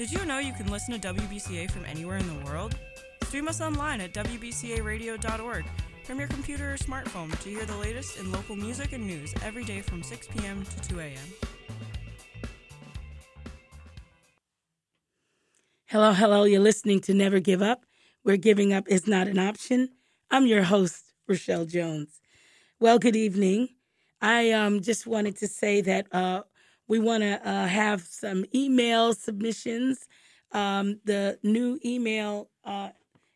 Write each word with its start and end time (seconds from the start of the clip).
Did 0.00 0.12
you 0.12 0.24
know 0.24 0.38
you 0.38 0.54
can 0.54 0.66
listen 0.72 0.98
to 0.98 1.12
WBCA 1.12 1.70
from 1.70 1.84
anywhere 1.84 2.16
in 2.16 2.26
the 2.26 2.44
world? 2.46 2.74
Stream 3.24 3.48
us 3.48 3.60
online 3.60 4.00
at 4.00 4.14
WBCARadio.org 4.14 5.66
from 6.04 6.18
your 6.18 6.28
computer 6.28 6.72
or 6.72 6.78
smartphone 6.78 7.38
to 7.42 7.50
hear 7.50 7.66
the 7.66 7.76
latest 7.76 8.18
in 8.18 8.32
local 8.32 8.56
music 8.56 8.94
and 8.94 9.06
news 9.06 9.34
every 9.44 9.62
day 9.62 9.82
from 9.82 10.02
6 10.02 10.28
p.m. 10.28 10.64
to 10.64 10.88
2 10.88 11.00
a.m. 11.00 11.18
Hello, 15.84 16.14
hello. 16.14 16.44
You're 16.44 16.60
listening 16.60 17.00
to 17.00 17.12
Never 17.12 17.38
Give 17.38 17.60
Up, 17.60 17.84
where 18.22 18.38
giving 18.38 18.72
up 18.72 18.84
is 18.88 19.06
not 19.06 19.28
an 19.28 19.38
option. 19.38 19.90
I'm 20.30 20.46
your 20.46 20.62
host, 20.62 21.12
Rochelle 21.28 21.66
Jones. 21.66 22.22
Well, 22.78 22.98
good 22.98 23.16
evening. 23.16 23.68
I 24.22 24.52
um, 24.52 24.80
just 24.80 25.06
wanted 25.06 25.36
to 25.36 25.46
say 25.46 25.82
that 25.82 26.06
uh, 26.10 26.44
we 26.90 26.98
want 26.98 27.22
to 27.22 27.48
uh, 27.48 27.68
have 27.68 28.02
some 28.02 28.44
email 28.52 29.14
submissions. 29.14 30.08
Um, 30.50 30.98
the 31.04 31.38
new 31.44 31.78
email 31.84 32.50
uh, 32.64 32.88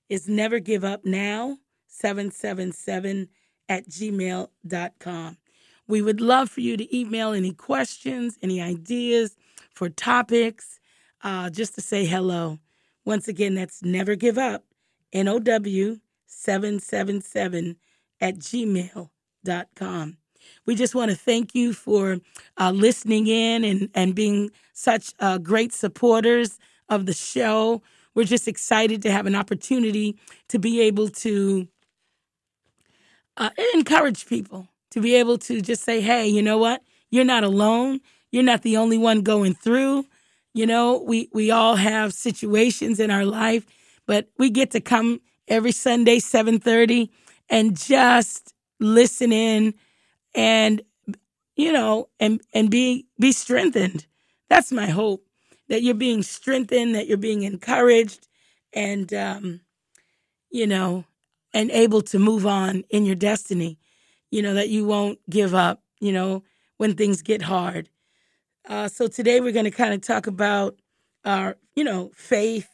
is 0.09 0.29
never 0.29 0.59
give 0.59 0.83
up 0.83 1.05
now 1.05 1.59
777 1.87 3.29
at 3.69 3.88
gmail.com. 3.88 5.38
We 5.87 6.02
would 6.02 6.20
love 6.20 6.51
for 6.51 6.62
you 6.62 6.77
to 6.77 6.96
email 6.96 7.32
any 7.32 7.52
questions, 7.52 8.37
any 8.43 8.60
ideas 8.60 9.37
for 9.73 9.88
topics, 9.88 10.80
uh, 11.23 11.48
just 11.48 11.77
to 11.77 11.80
say 11.80 12.05
hello. 12.05 12.59
Once 13.05 13.29
again, 13.29 13.55
that's 13.55 13.84
never 13.84 14.16
give 14.16 14.37
up, 14.37 14.65
N 15.12 15.29
O 15.29 15.38
W 15.38 16.01
777 16.27 17.77
at 18.21 18.34
gmail.com. 18.34 20.16
We 20.66 20.75
just 20.75 20.95
want 20.95 21.11
to 21.11 21.16
thank 21.16 21.55
you 21.55 21.73
for 21.73 22.19
uh, 22.59 22.71
listening 22.71 23.27
in 23.27 23.65
and, 23.65 23.91
and 23.95 24.15
being 24.15 24.51
such 24.73 25.12
uh, 25.21 25.39
great 25.39 25.73
supporters 25.73 26.59
of 26.89 27.07
the 27.07 27.12
show. 27.12 27.83
We're 28.15 28.24
just 28.24 28.49
excited 28.49 29.02
to 29.02 29.10
have 29.10 29.27
an 29.27 29.35
opportunity 29.35 30.16
to 30.49 30.59
be 30.59 30.80
able 30.83 31.09
to 31.09 31.68
uh, 33.37 33.51
encourage 33.74 34.27
people, 34.27 34.68
to 34.91 35.01
be 35.01 35.15
able 35.16 35.38
to 35.38 35.60
just 35.60 35.83
say, 35.83 36.01
hey, 36.01 36.27
you 36.27 36.43
know 36.43 36.59
what? 36.59 36.83
You're 37.11 37.24
not 37.24 37.45
alone. 37.45 38.01
You're 38.30 38.43
not 38.43 38.63
the 38.63 38.77
only 38.77 38.99
one 38.99 39.23
going 39.23 39.55
through. 39.55 40.07
You 40.52 40.66
know, 40.66 41.02
we, 41.05 41.29
we 41.33 41.51
all 41.51 41.77
have 41.77 42.13
situations 42.15 43.01
in 43.01 43.11
our 43.11 43.24
life, 43.24 43.66
but 44.07 44.29
we 44.38 44.51
get 44.51 44.71
to 44.73 44.80
come 44.80 45.21
every 45.49 45.73
Sunday, 45.73 46.21
730, 46.21 47.11
and 47.51 47.77
just 47.77 48.55
listen 48.80 49.33
in 49.33 49.74
and 50.35 50.82
you 51.57 51.73
know 51.73 52.09
and 52.21 52.40
and 52.52 52.71
be 52.71 53.07
be 53.18 53.32
strengthened. 53.32 54.07
That's 54.49 54.73
my 54.73 54.87
hope 54.87 55.24
that 55.68 55.82
you're 55.82 55.95
being 55.95 56.23
strengthened 56.23 56.95
that 56.95 57.07
you're 57.07 57.16
being 57.16 57.43
encouraged 57.43 58.29
and 58.73 59.12
um 59.15 59.60
you 60.51 60.66
know 60.66 61.05
and 61.52 61.71
able 61.71 62.02
to 62.02 62.18
move 62.18 62.46
on 62.46 62.85
in 62.90 63.07
your 63.07 63.16
destiny. 63.16 63.79
You 64.31 64.43
know 64.43 64.55
that 64.55 64.69
you 64.69 64.84
won't 64.84 65.19
give 65.31 65.55
up 65.55 65.82
you 66.00 66.12
know 66.12 66.44
when 66.78 66.94
things 66.94 67.22
get 67.22 67.43
hard. 67.43 67.88
Uh 68.69 68.88
so 68.88 69.06
today 69.06 69.41
we're 69.41 69.53
going 69.53 69.65
to 69.66 69.71
kind 69.71 69.94
of 69.94 70.00
talk 70.03 70.27
about 70.27 70.77
our 71.25 71.56
you 71.75 71.84
know 71.84 72.10
faith 72.15 72.69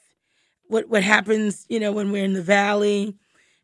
what 0.68 0.88
what 0.88 1.02
happens 1.02 1.66
you 1.68 1.80
know 1.80 1.92
when 1.92 2.12
we're 2.12 2.24
in 2.24 2.32
the 2.32 2.42
valley 2.42 3.14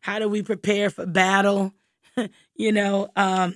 how 0.01 0.19
do 0.19 0.27
we 0.27 0.41
prepare 0.43 0.89
for 0.89 1.05
battle 1.05 1.73
you 2.55 2.71
know 2.71 3.09
um 3.15 3.55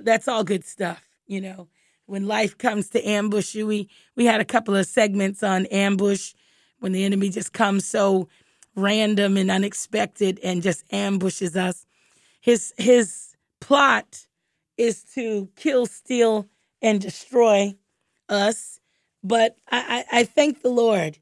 that's 0.00 0.28
all 0.28 0.44
good 0.44 0.64
stuff, 0.64 1.06
you 1.26 1.40
know. 1.40 1.68
When 2.06 2.26
life 2.26 2.56
comes 2.56 2.88
to 2.90 3.04
ambush 3.06 3.54
you, 3.54 3.66
we 3.66 3.88
we 4.14 4.26
had 4.26 4.40
a 4.40 4.44
couple 4.44 4.76
of 4.76 4.86
segments 4.86 5.42
on 5.42 5.66
ambush 5.66 6.34
when 6.78 6.92
the 6.92 7.04
enemy 7.04 7.30
just 7.30 7.52
comes 7.52 7.86
so 7.86 8.28
random 8.76 9.36
and 9.36 9.50
unexpected 9.50 10.38
and 10.44 10.62
just 10.62 10.84
ambushes 10.92 11.56
us. 11.56 11.86
His 12.40 12.72
his 12.78 13.34
plot 13.60 14.26
is 14.76 15.02
to 15.14 15.48
kill, 15.56 15.86
steal, 15.86 16.48
and 16.82 17.00
destroy 17.00 17.74
us. 18.28 18.80
But 19.24 19.56
I, 19.70 20.04
I, 20.12 20.20
I 20.20 20.24
thank 20.24 20.62
the 20.62 20.68
Lord, 20.68 21.18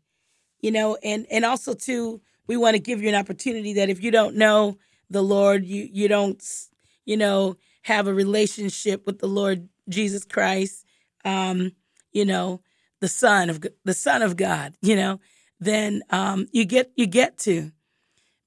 you 0.60 0.70
know, 0.70 0.98
and 1.02 1.26
and 1.30 1.44
also 1.44 1.72
too, 1.72 2.20
we 2.46 2.56
want 2.56 2.74
to 2.74 2.80
give 2.82 3.02
you 3.02 3.08
an 3.08 3.14
opportunity 3.14 3.72
that 3.74 3.88
if 3.88 4.02
you 4.02 4.10
don't 4.10 4.36
know 4.36 4.76
the 5.08 5.22
Lord, 5.22 5.64
you 5.64 5.88
you 5.90 6.08
don't, 6.08 6.42
you 7.06 7.16
know, 7.16 7.56
have 7.84 8.06
a 8.06 8.14
relationship 8.14 9.06
with 9.06 9.18
the 9.18 9.28
Lord 9.28 9.68
Jesus 9.88 10.24
Christ, 10.24 10.86
um, 11.24 11.72
you 12.12 12.24
know, 12.24 12.62
the 13.00 13.08
Son 13.08 13.50
of 13.50 13.62
the 13.84 13.94
Son 13.94 14.22
of 14.22 14.36
God, 14.36 14.74
you 14.80 14.96
know, 14.96 15.20
then 15.60 16.02
um, 16.10 16.46
you 16.52 16.64
get 16.64 16.90
you 16.96 17.06
get 17.06 17.36
to 17.38 17.70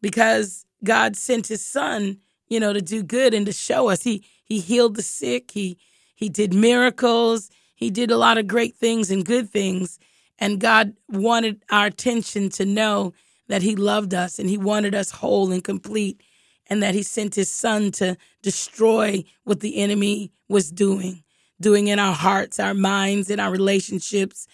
because 0.01 0.65
God 0.83 1.15
sent 1.15 1.47
His 1.47 1.63
Son, 1.63 2.17
you 2.49 2.59
know, 2.59 2.73
to 2.73 2.81
do 2.81 3.03
good 3.03 3.33
and 3.35 3.45
to 3.45 3.53
show 3.53 3.89
us. 3.89 4.03
He 4.03 4.25
He 4.43 4.59
healed 4.59 4.95
the 4.95 5.03
sick. 5.03 5.51
He 5.51 5.77
He 6.15 6.29
did 6.29 6.53
miracles. 6.53 7.51
He 7.75 7.91
did 7.91 8.09
a 8.09 8.17
lot 8.17 8.39
of 8.39 8.47
great 8.47 8.75
things 8.75 9.11
and 9.11 9.23
good 9.23 9.51
things. 9.51 9.99
And 10.39 10.59
God 10.59 10.93
wanted 11.09 11.63
our 11.69 11.85
attention 11.85 12.49
to 12.51 12.65
know 12.65 13.13
that 13.49 13.61
He 13.61 13.75
loved 13.75 14.15
us 14.15 14.39
and 14.39 14.49
He 14.49 14.57
wanted 14.57 14.95
us 14.95 15.11
whole 15.11 15.51
and 15.51 15.63
complete 15.63 16.21
and 16.69 16.83
that 16.83 16.95
he 16.95 17.03
sent 17.03 17.35
his 17.35 17.51
son 17.51 17.91
to 17.91 18.17
destroy 18.41 19.23
what 19.43 19.59
the 19.59 19.77
enemy 19.77 20.31
was 20.49 20.71
doing, 20.71 21.23
doing 21.59 21.87
in 21.87 21.99
our 21.99 22.13
hearts, 22.13 22.59
our 22.59 22.73
minds, 22.73 23.29
and 23.29 23.41
our 23.41 23.51
relationships. 23.51 24.47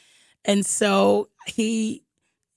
And 0.45 0.65
so 0.65 1.29
he 1.45 2.03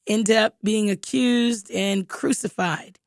ended 0.06 0.36
up 0.36 0.56
being 0.62 0.90
accused 0.90 1.70
and 1.70 2.08
crucified. 2.08 2.98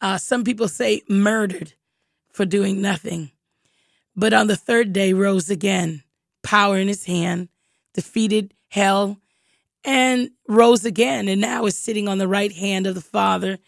Uh, 0.00 0.18
some 0.18 0.44
people 0.44 0.68
say 0.68 1.02
murdered 1.08 1.74
for 2.32 2.44
doing 2.44 2.80
nothing. 2.80 3.30
But 4.16 4.32
on 4.32 4.46
the 4.46 4.56
third 4.56 4.92
day, 4.92 5.12
rose 5.12 5.48
again, 5.48 6.02
power 6.42 6.76
in 6.76 6.88
his 6.88 7.04
hand, 7.04 7.48
defeated 7.94 8.54
hell, 8.68 9.18
and 9.84 10.30
rose 10.48 10.84
again, 10.84 11.28
and 11.28 11.40
now 11.40 11.66
is 11.66 11.76
sitting 11.76 12.08
on 12.08 12.18
the 12.18 12.28
right 12.28 12.52
hand 12.52 12.86
of 12.86 12.94
the 12.94 13.00
Father 13.00 13.58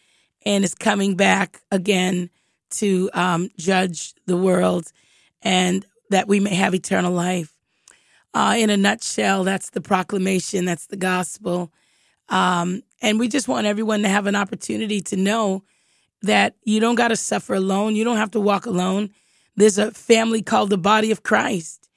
and 0.47 0.65
is 0.65 0.75
coming 0.75 1.17
back 1.17 1.63
again 1.71 2.31
to 2.71 3.11
um, 3.15 3.51
judge 3.57 4.15
the 4.27 4.37
world 4.37 4.93
and 5.43 5.87
that 6.11 6.29
we 6.29 6.41
may 6.41 6.55
have 6.55 6.75
eternal 6.75 7.13
life. 7.13 7.53
Uh, 8.33 8.57
in 8.59 8.69
a 8.69 8.77
nutshell, 8.77 9.45
that's 9.45 9.71
the 9.71 9.81
proclamation, 9.81 10.65
that's 10.65 10.87
the 10.87 10.97
gospel. 10.97 11.73
Um, 12.29 12.83
and 13.01 13.19
we 13.19 13.29
just 13.29 13.49
want 13.49 13.67
everyone 13.67 14.03
to 14.03 14.09
have 14.09 14.27
an 14.27 14.35
opportunity 14.35 15.01
to 15.03 15.17
know 15.17 15.63
that 16.23 16.57
you 16.65 16.81
don't 16.81 16.95
got 16.95 17.09
to 17.09 17.17
suffer 17.17 17.55
alone. 17.55 17.95
You 17.95 18.03
don't 18.03 18.17
have 18.17 18.33
to 18.33 18.41
walk 18.41 18.67
alone. 18.67 19.11
There's 19.57 19.79
a 19.79 19.93
family 19.93 20.43
called 20.43 20.71
the 20.71 20.79
body 20.79 21.11
of 21.11 21.23
Christ. 21.23 21.89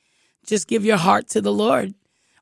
Just 0.45 0.67
give 0.67 0.85
your 0.85 0.97
heart 0.97 1.27
to 1.29 1.41
the 1.41 1.51
Lord. 1.51 1.93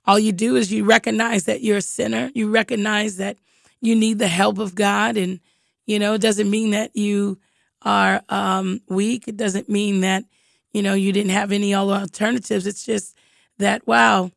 All 0.06 0.20
you 0.20 0.32
do 0.32 0.56
is 0.56 0.72
you 0.72 0.84
recognize 0.84 1.46
that 1.46 1.62
you're 1.62 1.78
a 1.78 1.82
sinner. 1.82 2.32
You 2.36 2.50
recognize 2.50 3.18
that 3.18 3.38
you 3.82 3.96
need 3.96 4.20
the 4.20 4.28
help 4.28 4.58
of 4.58 4.76
God 4.76 5.16
and 5.16 5.40
you 5.86 6.00
know, 6.00 6.14
it 6.14 6.22
doesn't 6.22 6.50
mean 6.50 6.72
that 6.72 6.96
you 6.96 7.40
are 7.82 8.22
um, 8.30 8.82
weak. 8.88 9.28
It 9.28 9.38
doesn't 9.38 9.70
mean 9.70 10.02
that, 10.02 10.26
you 10.74 10.82
know, 10.82 10.94
you 10.94 11.12
didn't 11.12 11.32
have 11.32 11.52
any 11.52 11.74
other 11.74 11.94
alternatives. 11.94 12.66
It's 12.66 12.86
just 12.86 13.16
that, 13.60 13.86
wow, 13.88 14.32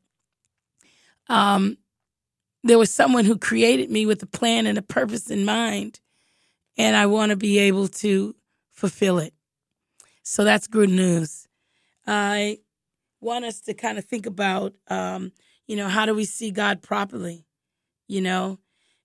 um, 1.29 1.79
there 2.63 2.79
was 2.79 2.93
someone 2.93 3.25
who 3.25 3.39
created 3.39 3.91
me 3.91 4.07
with 4.07 4.23
a 4.23 4.27
plan 4.27 4.67
and 4.67 4.79
a 4.79 4.83
purpose 4.83 5.31
in 5.31 5.45
mind, 5.45 6.01
and 6.77 6.97
I 6.97 7.07
want 7.07 7.31
to 7.31 7.37
be 7.37 7.59
able 7.59 7.89
to 7.89 8.35
fulfill 8.73 9.19
it. 9.19 9.33
So 10.23 10.45
that's 10.45 10.67
good 10.67 10.91
news. 10.91 11.49
I 12.07 12.59
want 13.21 13.45
us 13.45 13.61
to 13.63 13.75
kind 13.75 13.99
of 13.99 14.05
think 14.05 14.27
about, 14.27 14.75
um, 14.89 15.33
you 15.67 15.77
know, 15.77 15.89
how 15.89 16.07
do 16.07 16.15
we 16.15 16.25
see 16.25 16.51
God 16.51 16.83
properly, 16.83 17.47
you 18.07 18.21
know, 18.21 18.59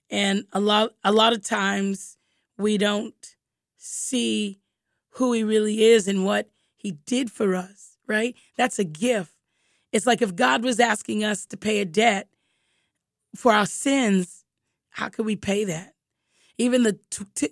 and 0.10 0.46
a 0.52 0.60
lot, 0.60 0.92
a 1.04 1.12
lot 1.12 1.34
of 1.34 1.44
times 1.44 2.18
we 2.58 2.78
don't 2.78 3.36
see 3.78 4.60
who 5.12 5.34
he 5.34 5.44
really 5.44 5.84
is 5.84 6.08
and 6.08 6.26
what 6.26 6.50
he 6.76 6.92
did 6.92 7.32
for 7.32 7.56
us, 7.56 7.98
right? 8.08 8.36
That's 8.58 8.80
a 8.80 8.84
gift. 8.84 9.32
It's 9.92 10.08
like 10.08 10.22
if 10.22 10.36
God 10.36 10.64
was 10.64 10.80
asking 10.80 11.24
us 11.24 11.46
to 11.48 11.58
pay 11.58 11.80
a 11.80 11.86
debt 11.86 12.28
for 13.36 13.52
our 13.52 13.66
sins, 13.66 14.44
how 14.90 15.10
could 15.10 15.26
we 15.26 15.36
pay 15.36 15.66
that? 15.66 15.94
Even 16.58 16.84
the 16.84 17.00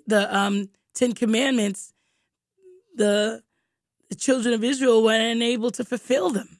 the 0.07 0.35
um, 0.35 0.69
Ten 0.93 1.13
Commandments, 1.13 1.93
the 2.95 3.43
the 4.09 4.15
children 4.15 4.53
of 4.53 4.63
Israel 4.63 5.03
were 5.03 5.13
unable 5.13 5.71
to 5.71 5.83
fulfill 5.83 6.29
them. 6.29 6.59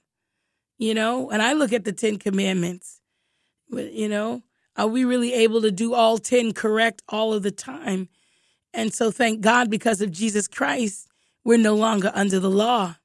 You 0.77 0.93
know, 0.93 1.29
and 1.29 1.41
I 1.41 1.53
look 1.53 1.73
at 1.73 1.83
the 1.83 1.93
Ten 1.93 2.17
Commandments. 2.17 3.01
You 3.69 4.09
know, 4.09 4.41
are 4.75 4.87
we 4.87 5.03
really 5.03 5.33
able 5.33 5.61
to 5.61 5.71
do 5.71 5.93
all 5.93 6.17
ten 6.17 6.53
correct 6.53 7.01
all 7.09 7.33
of 7.33 7.43
the 7.43 7.51
time? 7.51 8.09
And 8.73 8.93
so 8.93 9.11
thank 9.11 9.41
God 9.41 9.69
because 9.69 10.01
of 10.01 10.11
Jesus 10.11 10.47
Christ, 10.47 11.07
we're 11.43 11.57
no 11.57 11.75
longer 11.75 12.11
under 12.13 12.39
the 12.39 12.49
law. 12.49 12.95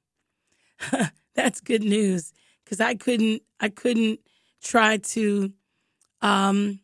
That's 1.35 1.59
good 1.61 1.83
news 1.83 2.33
because 2.63 2.79
I 2.79 2.95
couldn't 2.95 3.43
I 3.59 3.69
couldn't 3.69 4.19
try 4.63 4.97
to 4.97 5.51
um, 6.21 6.79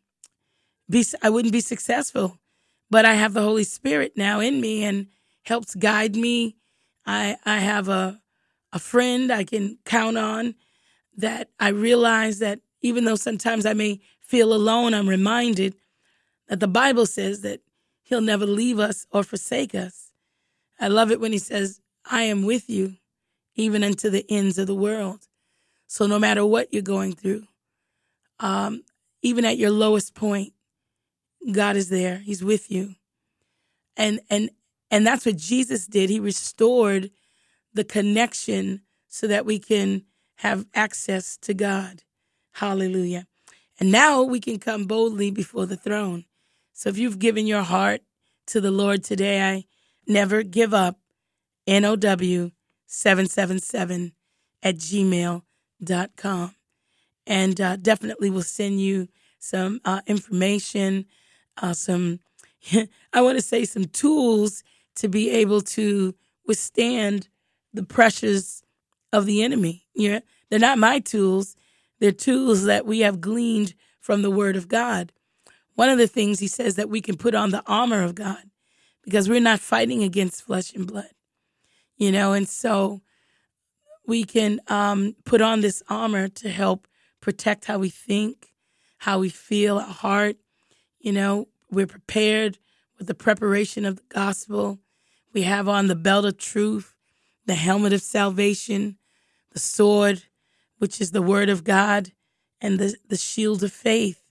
be 0.89 1.05
I 1.21 1.29
wouldn't 1.29 1.53
be 1.53 1.61
successful. 1.61 2.39
But 2.89 3.05
I 3.05 3.13
have 3.15 3.33
the 3.33 3.41
Holy 3.41 3.63
Spirit 3.63 4.13
now 4.15 4.39
in 4.39 4.61
me 4.61 4.83
and 4.83 5.07
helps 5.43 5.75
guide 5.75 6.15
me. 6.15 6.55
I 7.05 7.37
I 7.45 7.59
have 7.59 7.89
a 7.89 8.21
a 8.71 8.79
friend 8.79 9.31
I 9.31 9.43
can 9.43 9.77
count 9.85 10.17
on 10.17 10.55
that 11.17 11.49
I 11.59 11.69
realize 11.69 12.39
that 12.39 12.59
even 12.81 13.05
though 13.05 13.15
sometimes 13.15 13.65
I 13.65 13.73
may 13.73 14.01
feel 14.19 14.53
alone, 14.53 14.93
I'm 14.93 15.09
reminded 15.09 15.75
that 16.47 16.59
the 16.59 16.67
Bible 16.67 17.05
says 17.05 17.41
that 17.41 17.61
he'll 18.13 18.21
never 18.21 18.45
leave 18.45 18.77
us 18.77 19.07
or 19.11 19.23
forsake 19.23 19.73
us. 19.73 20.11
I 20.79 20.87
love 20.87 21.09
it 21.09 21.19
when 21.19 21.31
he 21.31 21.39
says, 21.39 21.81
I 22.05 22.23
am 22.23 22.43
with 22.43 22.69
you 22.69 22.97
even 23.55 23.83
unto 23.83 24.11
the 24.11 24.23
ends 24.29 24.59
of 24.59 24.67
the 24.67 24.75
world. 24.75 25.27
So 25.87 26.05
no 26.05 26.19
matter 26.19 26.45
what 26.45 26.71
you're 26.71 26.83
going 26.83 27.13
through, 27.13 27.47
um, 28.39 28.83
even 29.23 29.45
at 29.45 29.57
your 29.57 29.71
lowest 29.71 30.13
point, 30.13 30.53
God 31.51 31.75
is 31.75 31.89
there. 31.89 32.17
He's 32.17 32.43
with 32.43 32.69
you. 32.69 32.95
And 33.97 34.19
and 34.29 34.51
and 34.91 35.07
that's 35.07 35.25
what 35.25 35.37
Jesus 35.37 35.87
did. 35.87 36.11
He 36.11 36.19
restored 36.19 37.09
the 37.73 37.83
connection 37.83 38.81
so 39.07 39.25
that 39.25 39.45
we 39.45 39.57
can 39.57 40.03
have 40.35 40.67
access 40.75 41.37
to 41.37 41.55
God. 41.55 42.03
Hallelujah. 42.53 43.25
And 43.79 43.91
now 43.91 44.21
we 44.21 44.39
can 44.39 44.59
come 44.59 44.85
boldly 44.85 45.31
before 45.31 45.65
the 45.65 45.77
throne. 45.77 46.25
So 46.73 46.89
if 46.89 46.97
you've 46.97 47.19
given 47.19 47.47
your 47.47 47.61
heart 47.61 48.01
to 48.47 48.59
the 48.59 48.71
Lord 48.71 49.03
today, 49.03 49.41
I 49.41 49.65
never 50.07 50.43
give 50.43 50.73
up. 50.73 50.99
NOW 51.67 52.51
777 52.87 54.11
at 54.61 54.75
gmail.com. 54.75 56.55
And 57.25 57.61
uh, 57.61 57.75
definitely 57.77 58.29
will 58.29 58.41
send 58.41 58.81
you 58.81 59.07
some 59.39 59.79
uh, 59.85 60.01
information, 60.07 61.05
uh, 61.61 61.73
some, 61.73 62.19
I 63.13 63.21
want 63.21 63.37
to 63.37 63.41
say, 63.41 63.65
some 63.65 63.85
tools 63.85 64.63
to 64.95 65.07
be 65.07 65.29
able 65.29 65.61
to 65.61 66.15
withstand 66.45 67.29
the 67.73 67.83
pressures 67.83 68.61
of 69.11 69.25
the 69.25 69.41
enemy. 69.43 69.85
Yeah, 69.95 70.19
they're 70.49 70.59
not 70.59 70.77
my 70.77 70.99
tools. 70.99 71.55
They're 71.99 72.11
tools 72.11 72.65
that 72.65 72.85
we 72.85 72.99
have 72.99 73.21
gleaned 73.21 73.73
from 73.99 74.21
the 74.21 74.31
Word 74.31 74.55
of 74.55 74.67
God. 74.67 75.13
One 75.75 75.89
of 75.89 75.97
the 75.97 76.07
things 76.07 76.39
he 76.39 76.47
says 76.47 76.75
that 76.75 76.89
we 76.89 77.01
can 77.01 77.17
put 77.17 77.33
on 77.33 77.49
the 77.49 77.63
armor 77.65 78.03
of 78.03 78.15
God 78.15 78.43
because 79.03 79.27
we're 79.27 79.39
not 79.39 79.59
fighting 79.59 80.03
against 80.03 80.43
flesh 80.43 80.73
and 80.73 80.87
blood, 80.87 81.09
you 81.97 82.11
know, 82.11 82.33
and 82.33 82.47
so 82.47 83.01
we 84.05 84.23
can 84.23 84.59
um, 84.67 85.15
put 85.25 85.41
on 85.41 85.61
this 85.61 85.81
armor 85.89 86.27
to 86.27 86.49
help 86.49 86.87
protect 87.21 87.65
how 87.65 87.79
we 87.79 87.89
think, 87.89 88.53
how 88.99 89.19
we 89.19 89.29
feel, 89.29 89.77
our 89.77 89.87
heart. 89.87 90.37
You 90.99 91.13
know, 91.13 91.47
we're 91.71 91.87
prepared 91.87 92.57
with 92.97 93.07
the 93.07 93.15
preparation 93.15 93.85
of 93.85 93.95
the 93.95 94.03
gospel. 94.09 94.79
We 95.33 95.43
have 95.43 95.67
on 95.67 95.87
the 95.87 95.95
belt 95.95 96.25
of 96.25 96.37
truth, 96.37 96.95
the 97.45 97.55
helmet 97.55 97.93
of 97.93 98.01
salvation, 98.01 98.97
the 99.51 99.59
sword, 99.59 100.23
which 100.77 101.01
is 101.01 101.11
the 101.11 101.21
word 101.21 101.49
of 101.49 101.63
God, 101.63 102.11
and 102.61 102.79
the, 102.79 102.95
the 103.07 103.17
shield 103.17 103.63
of 103.63 103.73
faith 103.73 104.22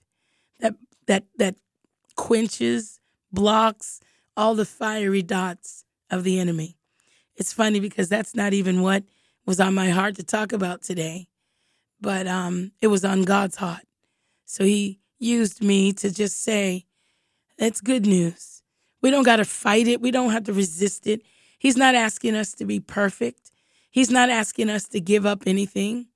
that 1.07 1.25
that 1.37 1.55
quenches, 2.15 2.99
blocks 3.31 3.99
all 4.35 4.55
the 4.55 4.65
fiery 4.65 5.21
dots 5.21 5.85
of 6.09 6.23
the 6.23 6.39
enemy. 6.39 6.77
It's 7.35 7.53
funny 7.53 7.79
because 7.79 8.09
that's 8.09 8.35
not 8.35 8.53
even 8.53 8.81
what 8.81 9.03
was 9.45 9.59
on 9.59 9.73
my 9.73 9.89
heart 9.89 10.15
to 10.15 10.23
talk 10.23 10.53
about 10.53 10.81
today, 10.83 11.27
but 11.99 12.27
um, 12.27 12.71
it 12.81 12.87
was 12.87 13.03
on 13.03 13.23
God's 13.23 13.57
heart. 13.57 13.83
So 14.45 14.63
he 14.63 14.99
used 15.19 15.63
me 15.63 15.93
to 15.93 16.11
just 16.11 16.41
say, 16.41 16.85
that's 17.57 17.81
good 17.81 18.05
news. 18.05 18.61
We 19.01 19.11
don't 19.11 19.23
got 19.23 19.37
to 19.37 19.45
fight 19.45 19.87
it. 19.87 20.01
We 20.01 20.11
don't 20.11 20.31
have 20.31 20.45
to 20.45 20.53
resist 20.53 21.07
it. 21.07 21.21
He's 21.59 21.77
not 21.77 21.95
asking 21.95 22.35
us 22.35 22.53
to 22.55 22.65
be 22.65 22.79
perfect. 22.79 23.51
He's 23.91 24.09
not 24.09 24.29
asking 24.29 24.69
us 24.69 24.85
to 24.89 24.99
give 24.99 25.25
up 25.25 25.43
anything. 25.45 26.07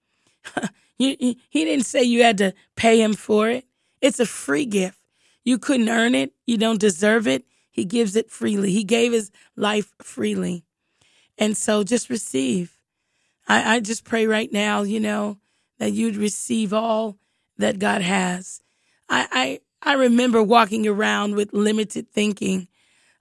he 0.97 1.37
didn't 1.53 1.85
say 1.85 2.03
you 2.03 2.23
had 2.23 2.37
to 2.39 2.53
pay 2.75 3.01
him 3.01 3.13
for 3.13 3.49
it. 3.49 3.65
It's 4.01 4.19
a 4.19 4.25
free 4.25 4.65
gift. 4.65 4.99
You 5.43 5.57
couldn't 5.57 5.89
earn 5.89 6.15
it. 6.15 6.33
You 6.45 6.57
don't 6.57 6.79
deserve 6.79 7.27
it. 7.27 7.45
He 7.71 7.85
gives 7.85 8.15
it 8.15 8.29
freely. 8.31 8.71
He 8.71 8.83
gave 8.83 9.11
his 9.11 9.31
life 9.55 9.93
freely. 10.01 10.63
And 11.37 11.55
so 11.55 11.83
just 11.83 12.09
receive. 12.09 12.77
I, 13.47 13.75
I 13.75 13.79
just 13.79 14.03
pray 14.03 14.27
right 14.27 14.51
now, 14.51 14.81
you 14.81 14.99
know, 14.99 15.37
that 15.79 15.91
you'd 15.91 16.15
receive 16.15 16.73
all 16.73 17.17
that 17.57 17.79
God 17.79 18.01
has. 18.01 18.61
I, 19.09 19.27
I 19.31 19.59
I 19.91 19.93
remember 19.93 20.41
walking 20.41 20.87
around 20.87 21.35
with 21.35 21.53
limited 21.53 22.11
thinking. 22.11 22.67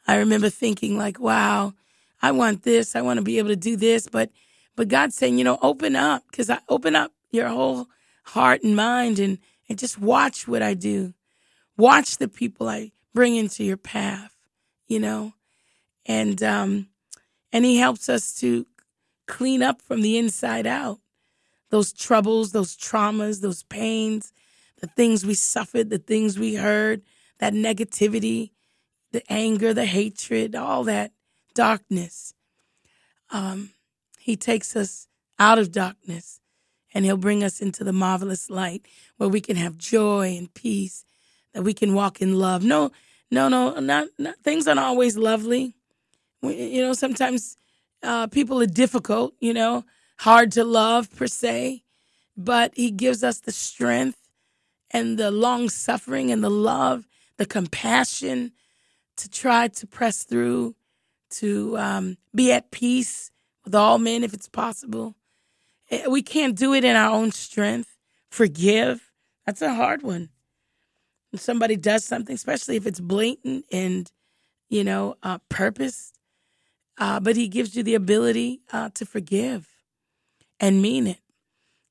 I 0.06 0.16
remember 0.16 0.48
thinking 0.48 0.96
like, 0.96 1.20
wow, 1.20 1.74
I 2.22 2.32
want 2.32 2.62
this. 2.62 2.96
I 2.96 3.02
want 3.02 3.18
to 3.18 3.22
be 3.22 3.38
able 3.38 3.50
to 3.50 3.56
do 3.56 3.76
this. 3.76 4.08
But 4.08 4.30
but 4.74 4.88
God's 4.88 5.14
saying, 5.14 5.38
you 5.38 5.44
know, 5.44 5.58
open 5.62 5.94
up 5.96 6.24
because 6.30 6.50
I 6.50 6.58
open 6.68 6.96
up 6.96 7.12
your 7.30 7.48
whole 7.48 7.88
heart 8.24 8.62
and 8.62 8.74
mind 8.74 9.18
and, 9.18 9.38
and 9.68 9.78
just 9.78 9.98
watch 9.98 10.46
what 10.46 10.62
I 10.62 10.74
do. 10.74 11.14
Watch 11.76 12.16
the 12.16 12.28
people 12.28 12.68
I 12.68 12.92
bring 13.14 13.36
into 13.36 13.64
your 13.64 13.76
path, 13.76 14.34
you 14.86 15.00
know. 15.00 15.34
And 16.04 16.42
um 16.42 16.88
and 17.52 17.64
he 17.64 17.78
helps 17.78 18.08
us 18.08 18.34
to 18.40 18.66
clean 19.26 19.62
up 19.62 19.82
from 19.82 20.02
the 20.02 20.16
inside 20.16 20.66
out. 20.66 21.00
Those 21.70 21.92
troubles, 21.92 22.52
those 22.52 22.76
traumas, 22.76 23.40
those 23.40 23.64
pains, 23.64 24.32
the 24.80 24.86
things 24.86 25.26
we 25.26 25.34
suffered, 25.34 25.90
the 25.90 25.98
things 25.98 26.38
we 26.38 26.54
heard, 26.54 27.02
that 27.38 27.52
negativity, 27.52 28.50
the 29.12 29.22
anger, 29.30 29.74
the 29.74 29.84
hatred, 29.84 30.54
all 30.54 30.84
that 30.84 31.12
darkness. 31.54 32.34
Um, 33.30 33.70
he 34.18 34.36
takes 34.36 34.76
us 34.76 35.08
out 35.38 35.58
of 35.58 35.72
darkness 35.72 36.40
and 36.96 37.04
he'll 37.04 37.18
bring 37.18 37.44
us 37.44 37.60
into 37.60 37.84
the 37.84 37.92
marvelous 37.92 38.48
light 38.48 38.86
where 39.18 39.28
we 39.28 39.38
can 39.38 39.54
have 39.56 39.76
joy 39.76 40.34
and 40.34 40.54
peace, 40.54 41.04
that 41.52 41.60
we 41.60 41.74
can 41.74 41.92
walk 41.92 42.22
in 42.22 42.38
love. 42.38 42.64
No, 42.64 42.90
no, 43.30 43.50
no, 43.50 43.78
not, 43.80 44.08
not 44.18 44.36
things 44.42 44.66
aren't 44.66 44.80
always 44.80 45.14
lovely. 45.14 45.76
We, 46.40 46.54
you 46.54 46.80
know, 46.80 46.94
sometimes 46.94 47.58
uh, 48.02 48.28
people 48.28 48.62
are 48.62 48.66
difficult, 48.66 49.34
you 49.40 49.52
know, 49.52 49.84
hard 50.20 50.52
to 50.52 50.64
love 50.64 51.14
per 51.14 51.26
se, 51.26 51.82
but 52.34 52.72
He 52.74 52.90
gives 52.90 53.22
us 53.22 53.40
the 53.40 53.52
strength 53.52 54.30
and 54.90 55.18
the 55.18 55.30
long 55.30 55.68
suffering 55.68 56.30
and 56.30 56.42
the 56.42 56.48
love, 56.48 57.06
the 57.36 57.44
compassion 57.44 58.52
to 59.18 59.28
try 59.28 59.68
to 59.68 59.86
press 59.86 60.22
through, 60.22 60.74
to 61.28 61.76
um, 61.76 62.16
be 62.34 62.52
at 62.52 62.70
peace 62.70 63.30
with 63.66 63.74
all 63.74 63.98
men 63.98 64.24
if 64.24 64.32
it's 64.32 64.48
possible. 64.48 65.14
Eh, 65.90 66.06
we 66.08 66.22
can't 66.22 66.56
do 66.56 66.74
it 66.74 66.84
in 66.84 66.96
our 66.96 67.14
own 67.14 67.32
strength. 67.32 67.96
Forgive. 68.30 69.10
That's 69.44 69.62
a 69.62 69.74
hard 69.74 70.02
one. 70.02 70.30
When 71.30 71.40
somebody 71.40 71.76
does 71.76 72.04
something, 72.04 72.34
especially 72.34 72.76
if 72.76 72.86
it's 72.86 73.00
blatant 73.00 73.64
and, 73.70 74.10
you 74.68 74.84
know, 74.84 75.16
uh, 75.22 75.38
purpose, 75.48 76.12
uh, 76.98 77.20
but 77.20 77.36
he 77.36 77.48
gives 77.48 77.76
you 77.76 77.82
the 77.82 77.94
ability 77.94 78.60
uh, 78.72 78.90
to 78.94 79.04
forgive 79.06 79.68
and 80.58 80.82
mean 80.82 81.06
it. 81.06 81.18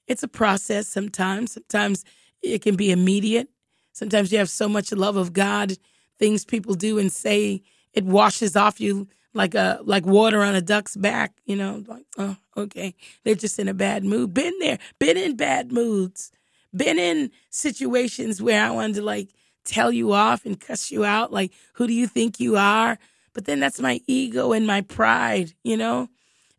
It's 0.07 0.23
a 0.23 0.27
process 0.27 0.87
sometimes. 0.87 1.53
Sometimes 1.53 2.03
it 2.41 2.61
can 2.61 2.75
be 2.75 2.91
immediate. 2.91 3.49
Sometimes 3.93 4.31
you 4.31 4.37
have 4.39 4.49
so 4.49 4.67
much 4.67 4.91
love 4.91 5.15
of 5.15 5.33
God, 5.33 5.73
things 6.19 6.45
people 6.45 6.73
do 6.73 6.99
and 6.99 7.11
say, 7.11 7.63
it 7.93 8.03
washes 8.03 8.55
off 8.55 8.81
you 8.81 9.07
like 9.35 9.53
a 9.53 9.79
like 9.83 10.05
water 10.05 10.41
on 10.41 10.55
a 10.55 10.61
duck's 10.61 10.95
back. 10.95 11.33
You 11.45 11.57
know, 11.57 11.83
like 11.87 12.05
oh, 12.17 12.37
okay, 12.57 12.95
they're 13.23 13.35
just 13.35 13.59
in 13.59 13.67
a 13.67 13.73
bad 13.73 14.03
mood. 14.03 14.33
Been 14.33 14.57
there, 14.59 14.79
been 14.97 15.17
in 15.17 15.35
bad 15.35 15.71
moods, 15.71 16.31
been 16.75 16.97
in 16.97 17.31
situations 17.51 18.41
where 18.41 18.63
I 18.63 18.71
wanted 18.71 18.95
to 18.95 19.01
like 19.03 19.29
tell 19.65 19.91
you 19.91 20.13
off 20.13 20.45
and 20.45 20.59
cuss 20.59 20.91
you 20.91 21.03
out. 21.03 21.33
Like, 21.33 21.51
who 21.73 21.87
do 21.87 21.93
you 21.93 22.07
think 22.07 22.39
you 22.39 22.55
are? 22.55 22.97
But 23.33 23.45
then 23.45 23.59
that's 23.59 23.81
my 23.81 23.99
ego 24.07 24.53
and 24.53 24.65
my 24.65 24.81
pride, 24.81 25.53
you 25.63 25.75
know? 25.75 26.07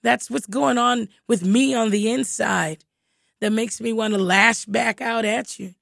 That's 0.03 0.31
what's 0.31 0.47
going 0.47 0.77
on 0.77 1.09
with 1.27 1.43
me 1.43 1.75
on 1.75 1.91
the 1.91 2.13
inside 2.13 2.85
that 3.41 3.51
makes 3.51 3.81
me 3.81 3.93
want 3.93 4.15
to 4.15 4.21
lash 4.21 4.67
back 4.67 5.01
out 5.01 5.25
at 5.25 5.59
you. 5.59 5.75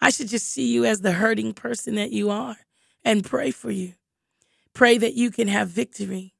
I 0.00 0.10
should 0.10 0.28
just 0.28 0.48
see 0.48 0.72
you 0.72 0.84
as 0.84 1.00
the 1.00 1.12
hurting 1.12 1.52
person 1.52 1.96
that 1.96 2.12
you 2.12 2.30
are 2.30 2.56
and 3.04 3.24
pray 3.24 3.50
for 3.50 3.70
you. 3.70 3.94
Pray 4.72 4.98
that 4.98 5.14
you 5.14 5.30
can 5.30 5.48
have 5.48 5.68
victory. 5.68 6.34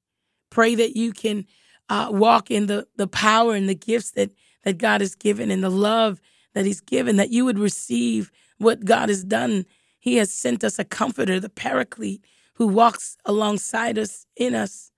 Pray 0.50 0.74
that 0.74 0.96
you 0.96 1.12
can 1.12 1.46
uh, 1.88 2.08
walk 2.10 2.50
in 2.50 2.66
the, 2.66 2.86
the 2.96 3.06
power 3.06 3.54
and 3.54 3.68
the 3.68 3.74
gifts 3.74 4.12
that, 4.12 4.30
that 4.64 4.78
God 4.78 5.00
has 5.00 5.14
given 5.14 5.50
and 5.50 5.62
the 5.62 5.70
love 5.70 6.20
that 6.54 6.64
He's 6.64 6.80
given, 6.80 7.16
that 7.16 7.30
you 7.30 7.44
would 7.44 7.58
receive 7.58 8.30
what 8.58 8.84
God 8.84 9.08
has 9.08 9.24
done. 9.24 9.66
He 9.98 10.16
has 10.16 10.32
sent 10.32 10.64
us 10.64 10.78
a 10.78 10.84
comforter, 10.84 11.38
the 11.38 11.48
paraclete, 11.48 12.24
who 12.54 12.66
walks 12.66 13.16
alongside 13.24 13.98
us, 13.98 14.26
in 14.36 14.54
us. 14.54 14.90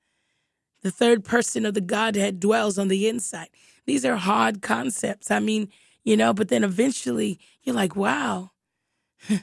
The 0.83 0.91
third 0.91 1.25
person 1.25 1.67
of 1.67 1.75
the 1.75 1.81
Godhead 1.81 2.39
dwells 2.39 2.79
on 2.79 2.89
the 2.89 3.09
inside. 3.09 3.49
These 3.87 4.05
are 4.05 4.17
hard 4.17 4.63
concepts. 4.63 5.31
I 5.31 5.41
mean, 5.41 5.71
you 6.05 6.17
know, 6.17 6.33
but 6.33 6.49
then 6.49 6.63
eventually 6.63 7.41
you're 7.63 7.75
like, 7.75 7.97
wow, 7.97 8.53
I, 9.31 9.41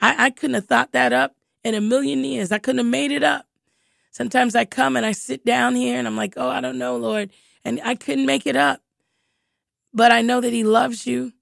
I 0.00 0.30
couldn't 0.30 0.54
have 0.54 0.66
thought 0.66 0.92
that 0.92 1.12
up 1.12 1.34
in 1.64 1.74
a 1.74 1.80
million 1.80 2.22
years. 2.22 2.52
I 2.52 2.58
couldn't 2.58 2.78
have 2.78 2.86
made 2.86 3.10
it 3.10 3.24
up. 3.24 3.47
Sometimes 4.10 4.54
I 4.54 4.64
come 4.64 4.96
and 4.96 5.06
I 5.06 5.12
sit 5.12 5.44
down 5.44 5.74
here 5.76 5.98
and 5.98 6.06
I'm 6.06 6.16
like, 6.16 6.34
oh, 6.36 6.48
I 6.48 6.60
don't 6.60 6.78
know, 6.78 6.96
Lord. 6.96 7.30
And 7.64 7.80
I 7.84 7.94
couldn't 7.94 8.26
make 8.26 8.46
it 8.46 8.56
up. 8.56 8.80
But 9.92 10.12
I 10.12 10.22
know 10.22 10.40
that 10.40 10.52
He 10.52 10.64
loves 10.64 11.06
you, 11.06 11.32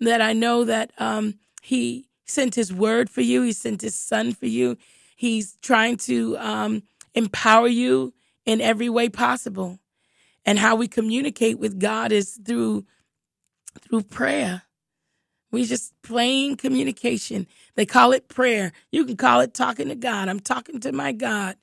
that 0.00 0.20
I 0.20 0.32
know 0.32 0.64
that 0.64 0.92
um, 0.98 1.34
He 1.62 2.08
sent 2.26 2.54
His 2.54 2.72
word 2.72 3.10
for 3.10 3.20
you, 3.22 3.42
He 3.42 3.52
sent 3.52 3.82
His 3.82 3.98
Son 3.98 4.32
for 4.32 4.46
you. 4.46 4.76
He's 5.16 5.56
trying 5.62 5.96
to 5.98 6.36
um, 6.38 6.82
empower 7.14 7.68
you 7.68 8.14
in 8.44 8.60
every 8.60 8.88
way 8.88 9.08
possible. 9.08 9.78
And 10.44 10.58
how 10.58 10.76
we 10.76 10.88
communicate 10.88 11.58
with 11.58 11.80
God 11.80 12.12
is 12.12 12.38
through 12.44 12.86
through 13.82 14.02
prayer. 14.04 14.62
We 15.52 15.64
just 15.64 15.94
plain 16.02 16.56
communication. 16.56 17.46
They 17.76 17.86
call 17.86 18.12
it 18.12 18.28
prayer. 18.28 18.72
You 18.90 19.04
can 19.04 19.16
call 19.16 19.40
it 19.40 19.54
talking 19.54 19.88
to 19.88 19.94
God. 19.94 20.28
I'm 20.28 20.40
talking 20.40 20.80
to 20.80 20.92
my 20.92 21.12
God. 21.12 21.56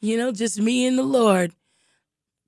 You 0.00 0.16
know, 0.16 0.32
just 0.32 0.60
me 0.60 0.86
and 0.86 0.98
the 0.98 1.02
Lord. 1.02 1.52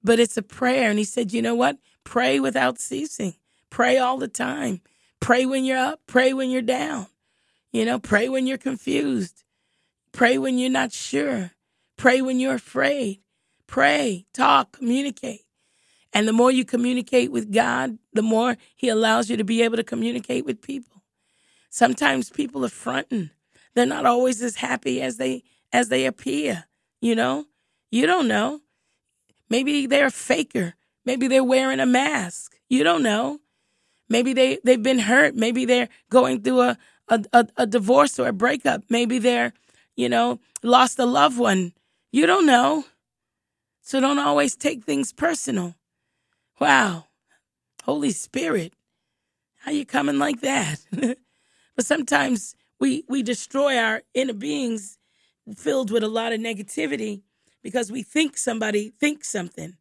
But 0.03 0.19
it's 0.19 0.37
a 0.37 0.43
prayer. 0.43 0.91
And 0.91 0.99
he 0.99 1.05
said, 1.05 1.33
you 1.33 1.43
know 1.43 1.55
what? 1.55 1.79
Pray 2.05 2.41
without 2.41 2.79
ceasing. 2.79 3.35
Pray 3.71 3.99
all 3.99 4.19
the 4.19 4.29
time. 4.29 4.81
Pray 5.21 5.47
when 5.47 5.65
you're 5.65 5.79
up. 5.79 6.01
Pray 6.07 6.33
when 6.33 6.51
you're 6.51 6.63
down. 6.63 7.07
You 7.73 7.85
know, 7.85 7.99
pray 7.99 8.29
when 8.29 8.47
you're 8.47 8.59
confused. 8.59 9.45
Pray 10.13 10.37
when 10.37 10.59
you're 10.59 10.71
not 10.71 10.93
sure. 10.93 11.53
Pray 11.97 12.21
when 12.21 12.39
you're 12.39 12.55
afraid. 12.55 13.21
Pray, 13.67 14.27
talk, 14.35 14.73
communicate. 14.73 15.43
And 16.13 16.29
the 16.29 16.33
more 16.33 16.51
you 16.51 16.65
communicate 16.65 17.33
with 17.33 17.51
God, 17.53 17.97
the 18.13 18.23
more 18.23 18.59
He 18.77 18.91
allows 18.91 19.31
you 19.31 19.39
to 19.39 19.45
be 19.45 19.63
able 19.63 19.77
to 19.77 19.85
communicate 19.85 20.45
with 20.45 20.61
people. 20.61 21.03
Sometimes 21.71 22.29
people 22.29 22.67
are 22.67 22.69
fronting. 22.69 23.31
They're 23.75 23.87
not 23.87 24.05
always 24.05 24.43
as 24.43 24.57
happy 24.57 25.01
as 25.01 25.17
they 25.17 25.45
as 25.73 25.89
they 25.89 26.05
appear. 26.05 26.65
You 27.03 27.17
know, 27.17 27.45
you 27.91 28.07
don't 28.07 28.29
know. 28.29 28.61
Maybe 29.51 29.87
they're 29.87 30.07
a 30.07 30.11
faker. 30.11 30.75
Maybe 31.05 31.27
they're 31.29 31.45
wearing 31.45 31.81
a 31.81 31.87
mask. 31.87 32.57
You 32.71 32.85
don't 32.85 33.03
know. 33.03 33.41
Maybe 34.09 34.33
they 34.33 34.61
they've 34.65 34.83
been 34.83 35.01
hurt. 35.01 35.35
Maybe 35.35 35.65
they're 35.65 35.89
going 36.09 36.43
through 36.43 36.61
a 36.63 36.79
a, 37.09 37.25
a, 37.33 37.49
a 37.59 37.67
divorce 37.67 38.19
or 38.19 38.29
a 38.29 38.33
breakup. 38.33 38.85
Maybe 38.89 39.19
they're, 39.19 39.53
you 39.97 40.09
know, 40.09 40.39
lost 40.63 40.99
a 41.01 41.05
loved 41.05 41.39
one. 41.39 41.73
You 42.13 42.27
don't 42.27 42.47
know. 42.47 42.85
So 43.83 44.01
don't 44.01 44.21
always 44.21 44.55
take 44.55 44.85
things 44.85 45.13
personal. 45.13 45.75
Wow. 46.61 47.07
Holy 47.83 48.13
Spirit, 48.13 48.75
how 49.59 49.73
you 49.73 49.85
coming 49.85 50.21
like 50.21 50.41
that? 50.43 50.79
but 50.93 51.85
sometimes 51.85 52.55
we 52.79 53.05
we 53.09 53.25
destroy 53.25 53.77
our 53.77 54.03
inner 54.15 54.35
beings 54.35 54.99
filled 55.57 55.91
with 55.91 56.03
a 56.03 56.09
lot 56.09 56.33
of 56.33 56.41
negativity 56.41 57.23
because 57.63 57.91
we 57.91 58.03
think 58.03 58.37
somebody 58.37 58.91
thinks 59.01 59.29
something 59.29 59.77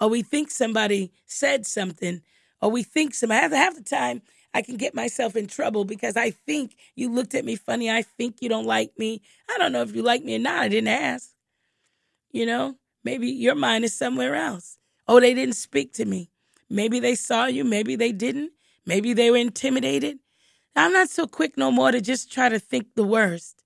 or 0.00 0.08
we 0.08 0.22
think 0.22 0.50
somebody 0.50 1.12
said 1.26 1.66
something 1.66 2.22
or 2.60 2.70
we 2.70 2.82
think 2.82 3.14
some 3.14 3.30
half, 3.30 3.52
half 3.52 3.74
the 3.74 3.82
time 3.82 4.22
I 4.54 4.62
can 4.62 4.76
get 4.76 4.94
myself 4.94 5.34
in 5.36 5.46
trouble 5.46 5.84
because 5.84 6.16
I 6.16 6.30
think 6.30 6.76
you 6.94 7.10
looked 7.10 7.34
at 7.34 7.44
me 7.44 7.56
funny. 7.56 7.90
I 7.90 8.02
think 8.02 8.36
you 8.40 8.48
don't 8.48 8.66
like 8.66 8.98
me. 8.98 9.22
I 9.48 9.58
don't 9.58 9.72
know 9.72 9.82
if 9.82 9.94
you 9.94 10.02
like 10.02 10.24
me 10.24 10.36
or 10.36 10.40
not. 10.40 10.62
I 10.62 10.68
didn't 10.68 10.88
ask. 10.88 11.30
You 12.30 12.46
know, 12.46 12.76
maybe 13.04 13.28
your 13.28 13.54
mind 13.54 13.84
is 13.84 13.96
somewhere 13.96 14.34
else. 14.34 14.78
Oh, 15.08 15.20
they 15.20 15.34
didn't 15.34 15.56
speak 15.56 15.92
to 15.94 16.04
me. 16.04 16.30
Maybe 16.68 17.00
they 17.00 17.14
saw 17.14 17.46
you, 17.46 17.64
maybe 17.64 17.96
they 17.96 18.12
didn't. 18.12 18.52
Maybe 18.86 19.12
they 19.12 19.30
were 19.30 19.36
intimidated. 19.36 20.18
I'm 20.74 20.92
not 20.92 21.10
so 21.10 21.26
quick 21.26 21.58
no 21.58 21.70
more 21.70 21.92
to 21.92 22.00
just 22.00 22.32
try 22.32 22.48
to 22.48 22.58
think 22.58 22.94
the 22.94 23.04
worst. 23.04 23.62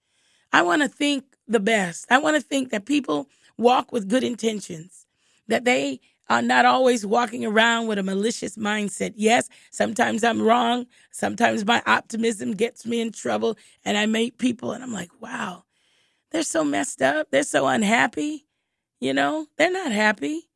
I 0.52 0.62
want 0.62 0.82
to 0.82 0.88
think 0.88 1.35
the 1.48 1.60
best. 1.60 2.06
I 2.10 2.18
want 2.18 2.36
to 2.36 2.42
think 2.42 2.70
that 2.70 2.86
people 2.86 3.28
walk 3.56 3.92
with 3.92 4.08
good 4.08 4.24
intentions, 4.24 5.06
that 5.48 5.64
they 5.64 6.00
are 6.28 6.42
not 6.42 6.64
always 6.64 7.06
walking 7.06 7.44
around 7.44 7.86
with 7.86 7.98
a 7.98 8.02
malicious 8.02 8.56
mindset. 8.56 9.12
Yes, 9.16 9.48
sometimes 9.70 10.24
I'm 10.24 10.42
wrong. 10.42 10.86
Sometimes 11.12 11.64
my 11.64 11.82
optimism 11.86 12.52
gets 12.52 12.84
me 12.84 13.00
in 13.00 13.12
trouble, 13.12 13.56
and 13.84 13.96
I 13.96 14.06
meet 14.06 14.38
people 14.38 14.72
and 14.72 14.82
I'm 14.82 14.92
like, 14.92 15.10
wow, 15.20 15.64
they're 16.30 16.42
so 16.42 16.64
messed 16.64 17.00
up. 17.00 17.30
They're 17.30 17.44
so 17.44 17.66
unhappy. 17.66 18.46
You 19.00 19.14
know, 19.14 19.46
they're 19.56 19.70
not 19.70 19.92
happy. 19.92 20.48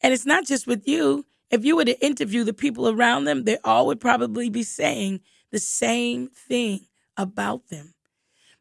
And 0.00 0.14
it's 0.14 0.26
not 0.26 0.46
just 0.46 0.66
with 0.66 0.88
you. 0.88 1.26
If 1.50 1.64
you 1.64 1.76
were 1.76 1.84
to 1.84 2.04
interview 2.04 2.44
the 2.44 2.54
people 2.54 2.88
around 2.88 3.24
them, 3.24 3.44
they 3.44 3.58
all 3.64 3.86
would 3.86 4.00
probably 4.00 4.48
be 4.48 4.62
saying 4.62 5.20
the 5.50 5.58
same 5.58 6.28
thing 6.28 6.86
about 7.16 7.68
them. 7.68 7.92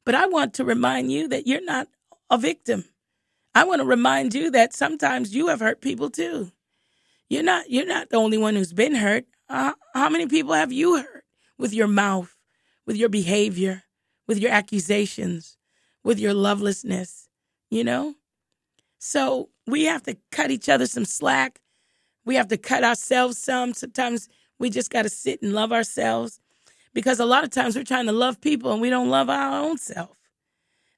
But 0.10 0.16
I 0.16 0.25
want 0.25 0.56
to 0.56 0.66
remind 0.66 1.12
you 1.12 1.28
that 1.28 1.46
you're 1.46 1.63
not 1.63 1.88
a 2.32 2.38
victim. 2.39 2.84
I 3.54 3.63
want 3.63 3.80
to 3.80 3.86
remind 3.86 4.34
you 4.34 4.50
that 4.50 4.74
sometimes 4.74 5.36
you 5.36 5.50
have 5.50 5.60
hurt 5.60 5.82
people 5.82 6.10
too. 6.10 6.51
You're 7.30 7.44
not 7.44 7.70
you're 7.70 7.86
not 7.86 8.10
the 8.10 8.16
only 8.16 8.39
one 8.39 8.56
who's 8.56 8.74
been 8.74 8.96
hurt. 8.96 9.25
Uh, 9.48 9.74
how 9.94 10.10
many 10.10 10.25
people 10.25 10.56
have 10.56 10.72
you 10.72 10.98
hurt 10.98 11.25
with 11.60 11.75
your 11.75 11.86
mouth, 11.86 12.36
with 12.88 12.96
your 12.96 13.10
behavior, 13.10 13.84
with 14.28 14.39
your 14.39 14.50
accusations, 14.50 15.58
with 16.04 16.18
your 16.18 16.34
lovelessness, 16.34 17.30
you 17.70 17.84
know? 17.84 18.16
So 18.98 19.50
we 19.68 19.86
have 19.86 20.01
to 20.06 20.18
cut 20.32 20.50
each 20.50 20.70
other 20.70 20.88
some 20.88 21.06
slack. 21.06 21.62
We 22.25 22.34
have 22.34 22.48
to 22.48 22.58
cut 22.58 22.84
ourselves 22.84 23.38
some. 23.38 23.75
Sometimes 23.75 24.28
we 24.58 24.72
just 24.72 24.89
got 24.89 25.04
to 25.04 25.10
sit 25.10 25.44
and 25.44 25.54
love 25.54 25.72
ourselves 25.72 26.39
because 26.93 27.19
a 27.19 27.25
lot 27.25 27.43
of 27.43 27.50
times 27.50 27.75
we're 27.75 27.84
trying 27.84 28.08
to 28.08 28.12
love 28.12 28.41
people 28.41 28.72
and 28.72 28.81
we 28.81 28.89
don't 28.89 29.10
love 29.10 29.29
our 29.29 29.62
own 29.62 29.77
self. 29.77 30.17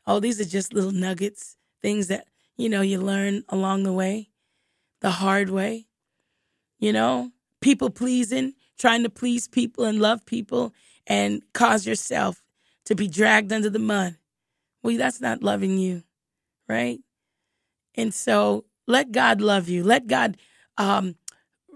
Oh, 0.07 0.19
these 0.19 0.39
are 0.39 0.45
just 0.45 0.73
little 0.73 0.91
nuggets, 0.91 1.57
things 1.81 2.07
that, 2.07 2.27
you 2.57 2.69
know, 2.69 2.81
you 2.81 2.99
learn 2.99 3.43
along 3.49 3.83
the 3.83 3.93
way, 3.93 4.29
the 5.01 5.11
hard 5.11 5.49
way. 5.49 5.87
You 6.79 6.93
know, 6.93 7.31
people 7.59 7.89
pleasing, 7.89 8.53
trying 8.79 9.03
to 9.03 9.09
please 9.09 9.47
people 9.47 9.85
and 9.85 9.99
love 9.99 10.25
people 10.25 10.73
and 11.05 11.43
cause 11.53 11.85
yourself 11.85 12.41
to 12.85 12.95
be 12.95 13.07
dragged 13.07 13.53
under 13.53 13.69
the 13.69 13.79
mud. 13.79 14.17
Well, 14.81 14.97
that's 14.97 15.21
not 15.21 15.43
loving 15.43 15.77
you, 15.77 16.03
right? 16.67 16.99
And 17.95 18.13
so 18.13 18.65
let 18.87 19.11
God 19.11 19.41
love 19.41 19.69
you. 19.69 19.83
Let 19.83 20.07
God 20.07 20.37
um, 20.77 21.15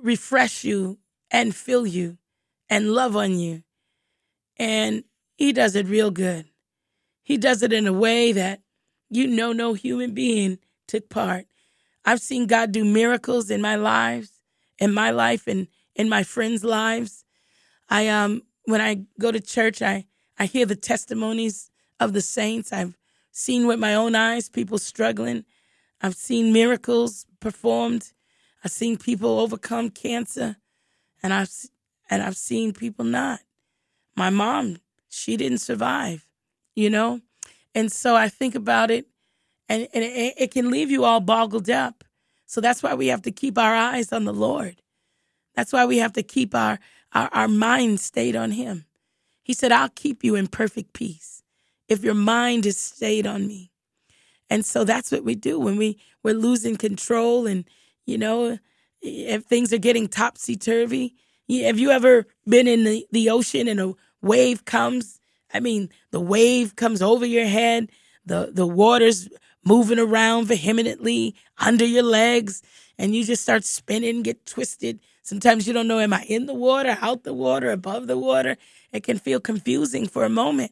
refresh 0.02 0.64
you 0.64 0.98
and 1.30 1.56
fill 1.56 1.86
you 1.86 2.18
and 2.70 2.92
love 2.92 3.16
on 3.16 3.38
you. 3.38 3.64
And 4.58 5.04
He 5.36 5.54
does 5.54 5.76
it 5.76 5.88
real 5.88 6.12
good. 6.12 6.46
He 7.24 7.38
does 7.38 7.64
it 7.64 7.74
in 7.74 7.88
a 7.88 7.94
way 7.94 8.32
that 8.32 8.62
you 9.10 9.28
know 9.28 9.52
no 9.52 9.74
human 9.74 10.14
being 10.14 10.60
took 10.88 11.10
part. 11.10 11.48
I've 12.06 12.22
seen 12.22 12.46
God 12.46 12.72
do 12.72 12.86
miracles 12.86 13.50
in 13.50 13.62
my 13.62 13.76
lives, 13.76 14.30
in 14.78 14.94
my 14.94 15.10
life, 15.10 15.48
and 15.48 15.68
in 15.96 16.08
my 16.08 16.24
friends' 16.24 16.64
lives. 16.64 17.26
I 17.90 18.08
um 18.08 18.44
when 18.66 18.82
I 18.82 19.06
go 19.20 19.32
to 19.32 19.40
church, 19.40 19.82
I 19.82 20.06
I 20.38 20.46
hear 20.46 20.66
the 20.66 20.76
testimonies 20.76 21.72
of 22.00 22.14
the 22.14 22.22
saints. 22.22 22.72
I've 22.72 22.98
seen 23.32 23.68
with 23.68 23.80
my 23.80 23.96
own 23.96 24.16
eyes 24.16 24.50
people 24.50 24.78
struggling. 24.78 25.46
I've 26.02 26.16
seen 26.16 26.54
miracles 26.54 27.26
performed. 27.40 28.12
I've 28.64 28.72
seen 28.72 28.98
people 28.98 29.40
overcome 29.40 29.90
cancer, 29.90 30.58
and 31.24 31.34
I've 31.34 31.52
and 32.10 32.22
I've 32.22 32.38
seen 32.38 32.74
people 32.74 33.06
not. 33.06 33.40
My 34.16 34.30
mom, 34.30 34.78
she 35.10 35.38
didn't 35.38 35.60
survive, 35.60 36.26
you 36.76 36.90
know, 36.90 37.22
and 37.74 37.92
so 37.92 38.16
I 38.16 38.30
think 38.30 38.56
about 38.56 38.92
it, 38.92 39.08
and 39.70 39.88
and 39.94 40.04
it, 40.04 40.34
it 40.38 40.52
can 40.52 40.72
leave 40.72 40.92
you 40.92 41.04
all 41.06 41.20
boggled 41.20 41.70
up. 41.70 42.04
So 42.46 42.62
that's 42.62 42.84
why 42.84 42.94
we 42.94 43.08
have 43.08 43.24
to 43.24 43.32
keep 43.32 43.58
our 43.58 43.76
eyes 43.76 44.14
on 44.14 44.26
the 44.26 44.34
Lord. 44.34 44.82
That's 45.56 45.74
why 45.74 45.86
we 45.86 45.98
have 45.98 46.14
to 46.14 46.24
keep 46.24 46.56
our 46.56 46.80
our, 47.14 47.30
our 47.34 47.48
mind 47.48 48.00
stayed 48.00 48.36
on 48.36 48.52
Him. 48.52 48.86
He 49.44 49.54
said, 49.54 49.72
"I'll 49.72 49.90
keep 49.90 50.24
you 50.24 50.36
in 50.36 50.48
perfect 50.48 50.94
peace 50.94 51.44
if 51.90 52.04
your 52.04 52.16
mind 52.16 52.66
is 52.66 52.80
stayed 52.80 53.28
on 53.28 53.48
me." 53.48 53.72
And 54.50 54.66
so 54.66 54.84
that's 54.84 55.12
what 55.12 55.24
we 55.24 55.36
do 55.36 55.60
when 55.60 55.78
we 55.78 56.00
we're 56.24 56.36
losing 56.36 56.78
control 56.78 57.48
and 57.48 57.66
you 58.06 58.18
know 58.18 58.60
if 59.02 59.44
things 59.46 59.74
are 59.74 59.78
getting 59.78 60.08
topsy 60.08 60.56
turvy. 60.56 61.16
Have 61.50 61.80
you 61.80 61.92
ever 61.92 62.26
been 62.48 62.68
in 62.68 62.84
the, 62.84 63.08
the 63.12 63.30
ocean 63.30 63.68
and 63.68 63.80
a 63.80 63.94
wave 64.22 64.66
comes? 64.66 65.20
I 65.54 65.60
mean, 65.60 65.90
the 66.12 66.20
wave 66.20 66.76
comes 66.76 67.02
over 67.02 67.26
your 67.26 67.46
head, 67.46 67.90
the 68.26 68.52
the 68.52 68.68
water's 68.68 69.30
moving 69.64 70.00
around 70.00 70.46
vehemently 70.46 71.36
under 71.58 71.86
your 71.86 72.04
legs, 72.04 72.62
and 72.98 73.16
you 73.16 73.24
just 73.24 73.44
start 73.44 73.64
spinning, 73.64 74.24
get 74.24 74.46
twisted. 74.46 75.00
Sometimes 75.24 75.68
you 75.68 75.74
don't 75.74 75.88
know, 75.88 76.00
am 76.00 76.14
I 76.14 76.24
in 76.28 76.46
the 76.46 76.54
water, 76.54 76.98
out 77.02 77.24
the 77.24 77.34
water, 77.34 77.72
above 77.72 78.08
the 78.08 78.18
water? 78.18 78.58
It 78.92 79.04
can 79.04 79.18
feel 79.18 79.40
confusing 79.40 80.08
for 80.08 80.24
a 80.24 80.30
moment. 80.30 80.72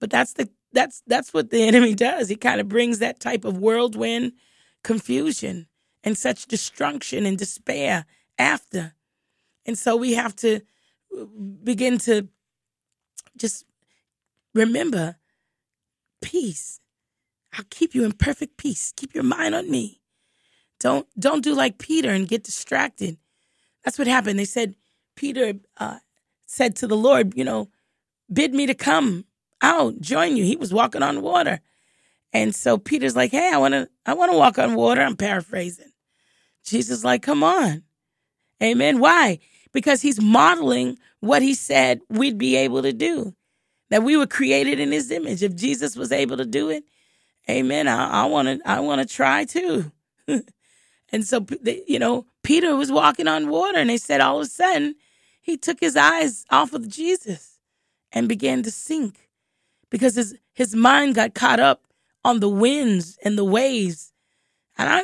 But 0.00 0.10
that's 0.10 0.34
the 0.34 0.48
that's 0.72 1.02
that's 1.06 1.34
what 1.34 1.50
the 1.50 1.62
enemy 1.68 1.94
does. 1.94 2.28
He 2.28 2.36
kind 2.36 2.60
of 2.60 2.68
brings 2.68 2.98
that 2.98 3.20
type 3.20 3.44
of 3.44 3.58
whirlwind 3.58 4.32
confusion 4.84 5.66
and 6.04 6.16
such 6.16 6.46
destruction 6.46 7.26
and 7.26 7.36
despair 7.36 8.06
after. 8.38 8.94
And 9.68 9.78
so 9.78 9.96
we 9.96 10.14
have 10.14 10.36
to 10.38 10.62
uh, 11.18 11.26
begin 11.64 11.98
to 12.00 12.28
just 13.38 13.66
remember, 14.54 15.16
peace. 16.22 16.80
I'll 17.54 17.64
keep 17.70 17.94
you 17.94 18.04
in 18.04 18.12
perfect 18.12 18.58
peace. 18.58 18.92
Keep 18.96 19.14
your 19.14 19.24
mind 19.24 19.54
on 19.54 19.70
me. 19.70 20.00
Don't 20.80 21.06
don't 21.18 21.44
do 21.44 21.54
like 21.54 21.78
Peter 21.78 22.10
and 22.10 22.28
get 22.28 22.44
distracted. 22.44 23.18
That's 23.84 23.98
what 23.98 24.08
happened. 24.08 24.38
They 24.38 24.44
said 24.46 24.76
Peter 25.16 25.54
uh, 25.78 25.98
said 26.46 26.76
to 26.76 26.86
the 26.88 26.96
Lord, 26.96 27.36
you 27.36 27.44
know, 27.44 27.70
bid 28.32 28.54
me 28.54 28.66
to 28.66 28.74
come 28.74 29.26
out, 29.62 30.00
join 30.00 30.36
you. 30.36 30.44
He 30.44 30.56
was 30.56 30.74
walking 30.74 31.02
on 31.02 31.22
water. 31.22 31.60
And 32.32 32.54
so 32.54 32.78
Peter's 32.78 33.16
like, 33.16 33.32
"Hey, 33.32 33.50
I 33.52 33.58
want 33.58 33.74
to 33.74 33.88
I 34.06 34.14
want 34.14 34.32
to 34.32 34.38
walk 34.38 34.58
on 34.58 34.74
water." 34.76 35.02
I'm 35.02 35.16
paraphrasing. 35.16 35.92
Jesus 36.64 37.04
like, 37.04 37.22
"Come 37.22 37.44
on." 37.44 37.84
Amen. 38.62 39.00
Why? 39.00 39.40
Because 39.72 40.02
he's 40.02 40.20
modeling 40.20 40.98
what 41.20 41.42
he 41.42 41.54
said 41.54 42.00
we'd 42.08 42.38
be 42.38 42.56
able 42.56 42.82
to 42.82 42.92
do. 42.92 43.34
That 43.90 44.02
we 44.02 44.16
were 44.16 44.26
created 44.26 44.80
in 44.80 44.92
his 44.92 45.10
image. 45.10 45.42
If 45.42 45.56
Jesus 45.56 45.96
was 45.96 46.12
able 46.12 46.36
to 46.36 46.44
do 46.44 46.68
it, 46.70 46.84
amen. 47.48 47.88
I 47.88 48.26
want 48.26 48.48
to 48.48 48.60
I 48.68 48.80
want 48.80 49.00
to 49.00 49.14
try 49.14 49.44
too. 49.44 49.90
and 50.28 51.24
so 51.24 51.46
you 51.86 51.98
know, 51.98 52.26
Peter 52.42 52.76
was 52.76 52.92
walking 52.92 53.28
on 53.28 53.48
water 53.48 53.78
and 53.78 53.90
they 53.90 53.96
said 53.96 54.20
all 54.20 54.40
of 54.40 54.46
a 54.46 54.50
sudden 54.50 54.94
he 55.40 55.56
took 55.56 55.80
his 55.80 55.96
eyes 55.96 56.44
off 56.50 56.74
of 56.74 56.88
Jesus 56.88 57.60
and 58.12 58.28
began 58.28 58.62
to 58.62 58.70
sink 58.70 59.28
because 59.90 60.16
his 60.16 60.36
his 60.52 60.74
mind 60.74 61.14
got 61.14 61.34
caught 61.34 61.60
up 61.60 61.82
on 62.24 62.40
the 62.40 62.48
winds 62.48 63.18
and 63.24 63.38
the 63.38 63.44
waves. 63.44 64.12
And 64.76 64.88
I 64.88 65.02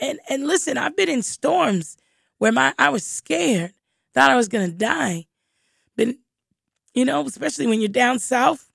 and 0.00 0.18
and 0.28 0.46
listen, 0.46 0.78
I've 0.78 0.96
been 0.96 1.08
in 1.08 1.22
storms 1.22 1.96
where 2.38 2.52
my 2.52 2.74
I 2.78 2.88
was 2.88 3.04
scared, 3.04 3.72
thought 4.14 4.30
I 4.30 4.36
was 4.36 4.48
gonna 4.48 4.68
die. 4.68 5.26
But 5.96 6.16
you 6.94 7.04
know, 7.04 7.24
especially 7.26 7.66
when 7.66 7.80
you're 7.80 7.88
down 7.88 8.18
south 8.18 8.70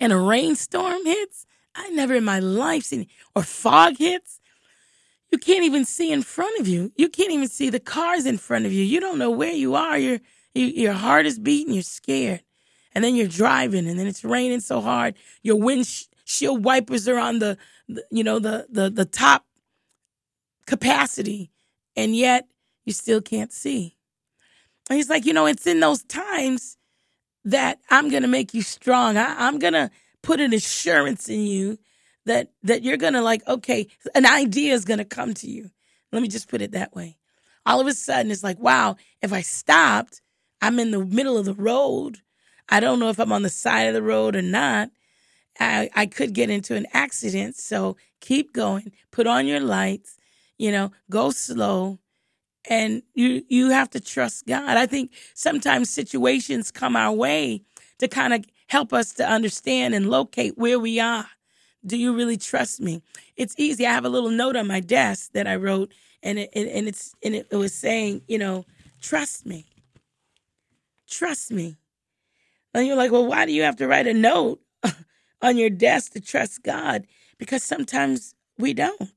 and 0.00 0.12
a 0.12 0.18
rainstorm 0.18 1.04
hits. 1.04 1.46
I 1.74 1.88
never 1.90 2.14
in 2.14 2.24
my 2.24 2.38
life 2.38 2.84
seen 2.84 3.06
or 3.34 3.42
fog 3.42 3.96
hits. 3.98 4.40
You 5.32 5.38
can't 5.38 5.64
even 5.64 5.84
see 5.84 6.12
in 6.12 6.22
front 6.22 6.60
of 6.60 6.68
you. 6.68 6.92
You 6.96 7.08
can't 7.08 7.32
even 7.32 7.48
see 7.48 7.68
the 7.68 7.80
cars 7.80 8.24
in 8.24 8.38
front 8.38 8.66
of 8.66 8.72
you. 8.72 8.84
You 8.84 9.00
don't 9.00 9.18
know 9.18 9.30
where 9.30 9.52
you 9.52 9.74
are. 9.74 9.98
Your 9.98 10.20
your 10.54 10.92
heart 10.92 11.26
is 11.26 11.40
beating. 11.40 11.74
You're 11.74 11.82
scared, 11.82 12.42
and 12.94 13.02
then 13.02 13.16
you're 13.16 13.26
driving, 13.26 13.88
and 13.88 13.98
then 13.98 14.06
it's 14.06 14.22
raining 14.22 14.60
so 14.60 14.80
hard. 14.80 15.16
Your 15.42 15.56
windshield 15.56 16.64
wipers 16.64 17.08
are 17.08 17.18
on 17.18 17.40
the, 17.40 17.58
the 17.88 18.04
you 18.12 18.22
know 18.22 18.38
the 18.38 18.68
the 18.70 18.88
the 18.88 19.04
top 19.04 19.44
capacity, 20.66 21.50
and 21.96 22.14
yet 22.14 22.46
you 22.84 22.92
still 22.92 23.20
can't 23.20 23.52
see. 23.52 23.96
And 24.88 24.96
he's 24.96 25.10
like, 25.10 25.24
you 25.24 25.32
know, 25.32 25.46
it's 25.46 25.66
in 25.66 25.80
those 25.80 26.02
times 26.04 26.76
that 27.44 27.78
I'm 27.90 28.10
going 28.10 28.22
to 28.22 28.28
make 28.28 28.54
you 28.54 28.62
strong. 28.62 29.16
I, 29.16 29.48
am 29.48 29.58
going 29.58 29.72
to 29.72 29.90
put 30.22 30.40
an 30.40 30.52
assurance 30.52 31.28
in 31.28 31.40
you 31.40 31.78
that 32.26 32.52
that 32.62 32.82
you're 32.82 32.96
going 32.96 33.12
to 33.12 33.22
like, 33.22 33.46
okay, 33.46 33.88
an 34.14 34.26
idea 34.26 34.74
is 34.74 34.84
going 34.84 34.98
to 34.98 35.04
come 35.04 35.34
to 35.34 35.50
you. 35.50 35.70
Let 36.12 36.22
me 36.22 36.28
just 36.28 36.48
put 36.48 36.62
it 36.62 36.72
that 36.72 36.94
way. 36.94 37.18
All 37.66 37.80
of 37.80 37.86
a 37.86 37.92
sudden, 37.92 38.30
it's 38.30 38.44
like, 38.44 38.58
wow, 38.58 38.96
if 39.22 39.32
I 39.32 39.40
stopped, 39.40 40.20
I'm 40.60 40.78
in 40.78 40.90
the 40.90 41.04
middle 41.04 41.38
of 41.38 41.44
the 41.44 41.54
road. 41.54 42.18
I 42.68 42.80
don't 42.80 42.98
know 42.98 43.10
if 43.10 43.18
I'm 43.18 43.32
on 43.32 43.42
the 43.42 43.50
side 43.50 43.88
of 43.88 43.94
the 43.94 44.02
road 44.02 44.36
or 44.36 44.42
not. 44.42 44.90
I, 45.60 45.90
I 45.94 46.06
could 46.06 46.34
get 46.34 46.50
into 46.50 46.74
an 46.74 46.86
accident. 46.92 47.56
So 47.56 47.96
keep 48.20 48.52
going. 48.52 48.92
Put 49.10 49.26
on 49.26 49.46
your 49.46 49.60
lights 49.60 50.18
you 50.58 50.70
know, 50.70 50.92
go 51.10 51.30
slow 51.30 51.98
and 52.68 53.02
you 53.14 53.44
you 53.48 53.70
have 53.70 53.90
to 53.90 54.00
trust 54.00 54.46
God. 54.46 54.76
I 54.76 54.86
think 54.86 55.12
sometimes 55.34 55.90
situations 55.90 56.70
come 56.70 56.96
our 56.96 57.12
way 57.12 57.62
to 57.98 58.08
kind 58.08 58.34
of 58.34 58.44
help 58.68 58.92
us 58.92 59.12
to 59.14 59.28
understand 59.28 59.94
and 59.94 60.10
locate 60.10 60.58
where 60.58 60.78
we 60.78 61.00
are. 61.00 61.26
Do 61.86 61.96
you 61.96 62.16
really 62.16 62.36
trust 62.38 62.80
me? 62.80 63.02
It's 63.36 63.54
easy. 63.58 63.86
I 63.86 63.92
have 63.92 64.04
a 64.06 64.08
little 64.10 64.30
note 64.30 64.56
on 64.56 64.66
my 64.66 64.80
desk 64.80 65.32
that 65.32 65.46
I 65.46 65.56
wrote, 65.56 65.92
and 66.22 66.38
it, 66.38 66.50
and 66.54 66.88
it's 66.88 67.14
and 67.22 67.34
it, 67.34 67.48
it 67.50 67.56
was 67.56 67.74
saying, 67.74 68.22
you 68.26 68.38
know, 68.38 68.64
trust 69.02 69.46
me, 69.46 69.66
trust 71.08 71.50
me. 71.50 71.76
And 72.74 72.86
you're 72.86 72.96
like, 72.96 73.12
well, 73.12 73.26
why 73.26 73.46
do 73.46 73.52
you 73.52 73.62
have 73.62 73.76
to 73.76 73.86
write 73.86 74.06
a 74.06 74.14
note 74.14 74.60
on 75.42 75.56
your 75.56 75.70
desk 75.70 76.12
to 76.12 76.20
trust 76.20 76.62
God? 76.62 77.06
Because 77.38 77.62
sometimes 77.62 78.34
we 78.58 78.74
don't. 78.74 79.12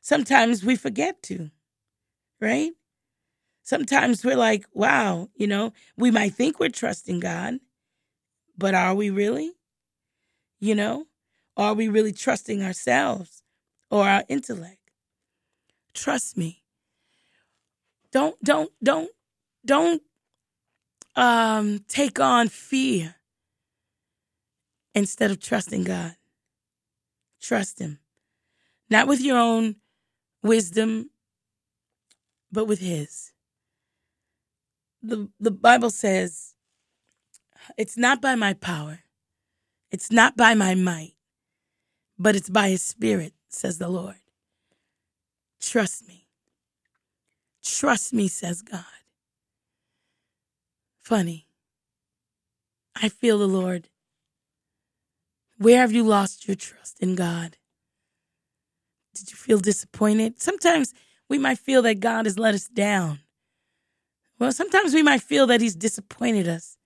Sometimes 0.00 0.64
we 0.64 0.76
forget 0.76 1.22
to, 1.24 1.50
right? 2.42 2.72
Sometimes 3.62 4.24
we're 4.24 4.36
like, 4.36 4.66
wow, 4.74 5.28
you 5.36 5.46
know, 5.46 5.72
we 5.96 6.10
might 6.10 6.34
think 6.34 6.58
we're 6.58 6.68
trusting 6.68 7.20
God, 7.20 7.60
but 8.58 8.74
are 8.74 8.94
we 8.94 9.08
really? 9.08 9.52
You 10.60 10.74
know, 10.74 11.06
are 11.56 11.74
we 11.74 11.88
really 11.88 12.12
trusting 12.12 12.62
ourselves 12.62 13.42
or 13.90 14.08
our 14.08 14.24
intellect? 14.28 14.78
Trust 15.94 16.36
me. 16.36 16.62
Don't, 18.10 18.36
don't, 18.42 18.70
don't, 18.82 19.10
don't 19.64 20.02
um, 21.14 21.80
take 21.88 22.18
on 22.18 22.48
fear 22.48 23.14
instead 24.94 25.30
of 25.30 25.40
trusting 25.40 25.84
God. 25.84 26.16
Trust 27.40 27.78
Him. 27.78 28.00
Not 28.90 29.06
with 29.06 29.20
your 29.20 29.38
own 29.38 29.76
wisdom, 30.42 31.10
but 32.52 32.66
with 32.66 32.80
His. 32.80 33.32
The, 35.02 35.28
the 35.40 35.50
Bible 35.50 35.90
says, 35.90 36.54
it's 37.76 37.96
not 37.96 38.20
by 38.20 38.34
my 38.34 38.54
power, 38.54 39.00
it's 39.90 40.12
not 40.12 40.36
by 40.36 40.54
my 40.54 40.74
might, 40.74 41.14
but 42.18 42.36
it's 42.36 42.50
by 42.50 42.68
His 42.68 42.82
Spirit, 42.82 43.32
says 43.48 43.78
the 43.78 43.88
Lord. 43.88 44.16
Trust 45.60 46.06
me. 46.06 46.26
Trust 47.64 48.12
me, 48.12 48.28
says 48.28 48.62
God. 48.62 48.84
Funny. 51.02 51.46
I 53.00 53.08
feel 53.08 53.38
the 53.38 53.48
Lord. 53.48 53.88
Where 55.58 55.78
have 55.78 55.92
you 55.92 56.02
lost 56.02 56.48
your 56.48 56.56
trust 56.56 57.00
in 57.00 57.14
God? 57.14 57.56
Did 59.14 59.30
you 59.30 59.36
feel 59.36 59.58
disappointed? 59.58 60.40
Sometimes 60.40 60.92
we 61.32 61.38
might 61.38 61.58
feel 61.58 61.80
that 61.80 61.98
God 61.98 62.26
has 62.26 62.38
let 62.38 62.54
us 62.54 62.68
down. 62.68 63.20
Well, 64.38 64.52
sometimes 64.52 64.92
we 64.92 65.02
might 65.02 65.22
feel 65.22 65.46
that 65.46 65.62
He's 65.62 65.74
disappointed 65.74 66.46
us. 66.46 66.76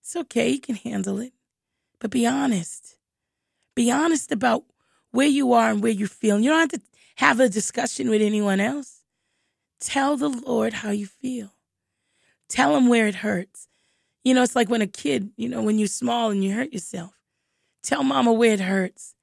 It's 0.00 0.16
okay, 0.16 0.48
you 0.48 0.60
can 0.60 0.74
handle 0.74 1.20
it. 1.20 1.32
But 2.00 2.10
be 2.10 2.26
honest. 2.26 2.96
Be 3.76 3.88
honest 3.88 4.32
about 4.32 4.64
where 5.12 5.28
you 5.28 5.52
are 5.52 5.70
and 5.70 5.80
where 5.80 5.92
you're 5.92 6.08
feeling. 6.08 6.42
You 6.42 6.50
don't 6.50 6.58
have 6.58 6.80
to 6.80 6.80
have 7.18 7.38
a 7.38 7.48
discussion 7.48 8.10
with 8.10 8.20
anyone 8.20 8.58
else. 8.58 9.04
Tell 9.78 10.16
the 10.16 10.28
Lord 10.28 10.72
how 10.72 10.90
you 10.90 11.06
feel. 11.06 11.52
Tell 12.48 12.76
Him 12.76 12.88
where 12.88 13.06
it 13.06 13.14
hurts. 13.14 13.68
You 14.24 14.34
know, 14.34 14.42
it's 14.42 14.56
like 14.56 14.68
when 14.68 14.82
a 14.82 14.88
kid, 14.88 15.30
you 15.36 15.48
know, 15.48 15.62
when 15.62 15.78
you're 15.78 15.86
small 15.86 16.32
and 16.32 16.42
you 16.42 16.52
hurt 16.52 16.72
yourself. 16.72 17.12
Tell 17.84 18.02
mama 18.02 18.32
where 18.32 18.54
it 18.54 18.60
hurts. 18.60 19.14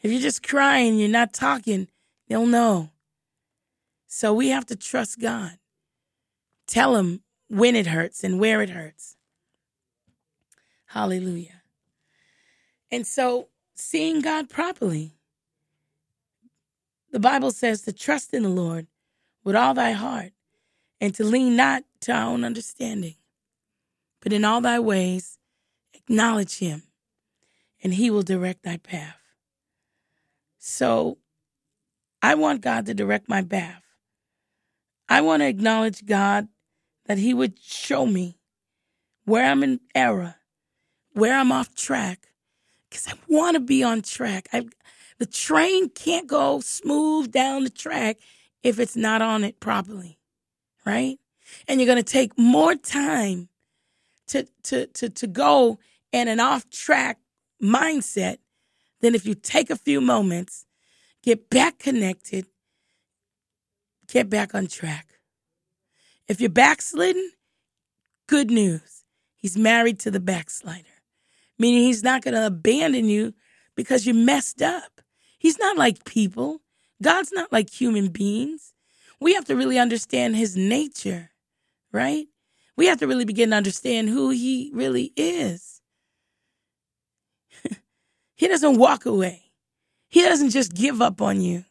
If 0.00 0.10
you're 0.10 0.22
just 0.22 0.42
crying, 0.42 0.98
you're 0.98 1.10
not 1.10 1.34
talking, 1.34 1.88
they'll 2.26 2.46
know. 2.46 2.88
So 4.14 4.34
we 4.34 4.50
have 4.50 4.66
to 4.66 4.76
trust 4.76 5.20
God. 5.20 5.52
Tell 6.66 6.96
Him 6.96 7.22
when 7.48 7.74
it 7.74 7.86
hurts 7.86 8.22
and 8.22 8.38
where 8.38 8.60
it 8.60 8.68
hurts. 8.68 9.16
Hallelujah. 10.84 11.62
And 12.90 13.06
so, 13.06 13.48
seeing 13.74 14.20
God 14.20 14.50
properly, 14.50 15.12
the 17.10 17.20
Bible 17.20 17.52
says 17.52 17.80
to 17.82 17.92
trust 17.94 18.34
in 18.34 18.42
the 18.42 18.50
Lord 18.50 18.86
with 19.44 19.56
all 19.56 19.72
thy 19.72 19.92
heart 19.92 20.32
and 21.00 21.14
to 21.14 21.24
lean 21.24 21.56
not 21.56 21.82
to 22.02 22.12
our 22.12 22.26
own 22.26 22.44
understanding, 22.44 23.14
but 24.20 24.30
in 24.30 24.44
all 24.44 24.60
thy 24.60 24.78
ways 24.78 25.38
acknowledge 25.94 26.58
Him, 26.58 26.82
and 27.82 27.94
He 27.94 28.10
will 28.10 28.22
direct 28.22 28.62
thy 28.62 28.76
path. 28.76 29.16
So 30.58 31.16
I 32.20 32.34
want 32.34 32.60
God 32.60 32.84
to 32.84 32.92
direct 32.92 33.26
my 33.26 33.40
path. 33.40 33.81
I 35.12 35.20
want 35.20 35.42
to 35.42 35.46
acknowledge 35.46 36.06
God 36.06 36.48
that 37.04 37.18
He 37.18 37.34
would 37.34 37.58
show 37.62 38.06
me 38.06 38.38
where 39.26 39.44
I'm 39.44 39.62
in 39.62 39.80
error, 39.94 40.36
where 41.12 41.36
I'm 41.38 41.52
off 41.52 41.74
track, 41.74 42.28
because 42.88 43.06
I 43.06 43.12
want 43.28 43.56
to 43.56 43.60
be 43.60 43.82
on 43.82 44.00
track. 44.00 44.48
I, 44.54 44.64
the 45.18 45.26
train 45.26 45.90
can't 45.90 46.26
go 46.26 46.60
smooth 46.60 47.30
down 47.30 47.64
the 47.64 47.68
track 47.68 48.20
if 48.62 48.80
it's 48.80 48.96
not 48.96 49.20
on 49.20 49.44
it 49.44 49.60
properly, 49.60 50.18
right? 50.86 51.18
And 51.68 51.78
you're 51.78 51.92
going 51.92 52.02
to 52.02 52.10
take 52.10 52.38
more 52.38 52.74
time 52.74 53.50
to, 54.28 54.48
to, 54.62 54.86
to, 54.86 55.10
to 55.10 55.26
go 55.26 55.78
in 56.10 56.26
an 56.26 56.40
off 56.40 56.70
track 56.70 57.18
mindset 57.62 58.38
than 59.02 59.14
if 59.14 59.26
you 59.26 59.34
take 59.34 59.68
a 59.68 59.76
few 59.76 60.00
moments, 60.00 60.64
get 61.22 61.50
back 61.50 61.78
connected, 61.78 62.46
get 64.08 64.28
back 64.28 64.54
on 64.54 64.66
track. 64.66 65.08
If 66.28 66.40
you're 66.40 66.50
backslidden, 66.50 67.32
good 68.26 68.50
news. 68.50 69.04
He's 69.36 69.56
married 69.56 69.98
to 70.00 70.10
the 70.10 70.20
backslider, 70.20 71.02
meaning 71.58 71.82
he's 71.82 72.04
not 72.04 72.22
going 72.22 72.34
to 72.34 72.46
abandon 72.46 73.06
you 73.06 73.34
because 73.74 74.06
you 74.06 74.14
messed 74.14 74.62
up. 74.62 75.00
He's 75.38 75.58
not 75.58 75.76
like 75.76 76.04
people. 76.04 76.62
God's 77.02 77.32
not 77.32 77.50
like 77.52 77.68
human 77.68 78.08
beings. 78.08 78.72
We 79.20 79.34
have 79.34 79.44
to 79.46 79.56
really 79.56 79.78
understand 79.78 80.36
his 80.36 80.56
nature, 80.56 81.30
right? 81.92 82.26
We 82.76 82.86
have 82.86 82.98
to 83.00 83.06
really 83.06 83.24
begin 83.24 83.50
to 83.50 83.56
understand 83.56 84.08
who 84.08 84.30
he 84.30 84.70
really 84.72 85.12
is. 85.16 85.80
he 88.36 88.48
doesn't 88.48 88.78
walk 88.78 89.04
away. 89.04 89.42
He 90.08 90.22
doesn't 90.22 90.50
just 90.50 90.74
give 90.74 91.02
up 91.02 91.20
on 91.20 91.40
you. 91.40 91.64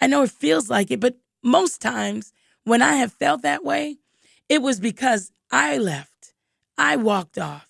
I 0.00 0.06
know 0.06 0.22
it 0.22 0.30
feels 0.30 0.70
like 0.70 0.90
it, 0.90 1.00
but 1.00 1.16
most 1.42 1.80
times 1.80 2.32
when 2.64 2.82
I 2.82 2.94
have 2.94 3.12
felt 3.12 3.42
that 3.42 3.64
way, 3.64 3.98
it 4.48 4.62
was 4.62 4.80
because 4.80 5.32
I 5.50 5.78
left. 5.78 6.34
I 6.76 6.96
walked 6.96 7.38
off. 7.38 7.68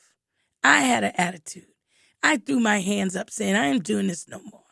I 0.62 0.80
had 0.80 1.04
an 1.04 1.12
attitude. 1.16 1.66
I 2.22 2.36
threw 2.36 2.60
my 2.60 2.80
hands 2.80 3.16
up 3.16 3.30
saying, 3.30 3.54
I 3.54 3.66
am 3.66 3.80
doing 3.80 4.08
this 4.08 4.28
no 4.28 4.40
more. 4.50 4.62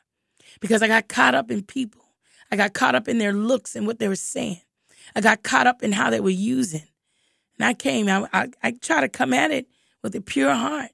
Because 0.61 0.83
I 0.83 0.89
got 0.89 1.09
caught 1.09 1.35
up 1.35 1.51
in 1.51 1.63
people. 1.63 2.03
I 2.51 2.57
got 2.57 2.75
caught 2.75 2.95
up 2.95 3.09
in 3.09 3.19
their 3.19 3.33
looks 3.33 3.77
and 3.77 3.87
what 3.87 3.99
they 3.99 4.09
were 4.09 4.17
saying. 4.17 4.61
I 5.15 5.21
got 5.21 5.43
caught 5.43 5.67
up 5.67 5.83
in 5.83 5.93
how 5.93 6.11
they 6.11 6.21
were 6.21 6.31
using. 6.31 6.83
And 7.59 7.67
I 7.67 7.75
came, 7.75 8.09
I, 8.09 8.27
I, 8.33 8.49
I 8.63 8.71
try 8.73 9.01
to 9.01 9.09
come 9.09 9.33
at 9.33 9.51
it 9.51 9.67
with 10.03 10.15
a 10.15 10.21
pure 10.21 10.55
heart. 10.55 10.91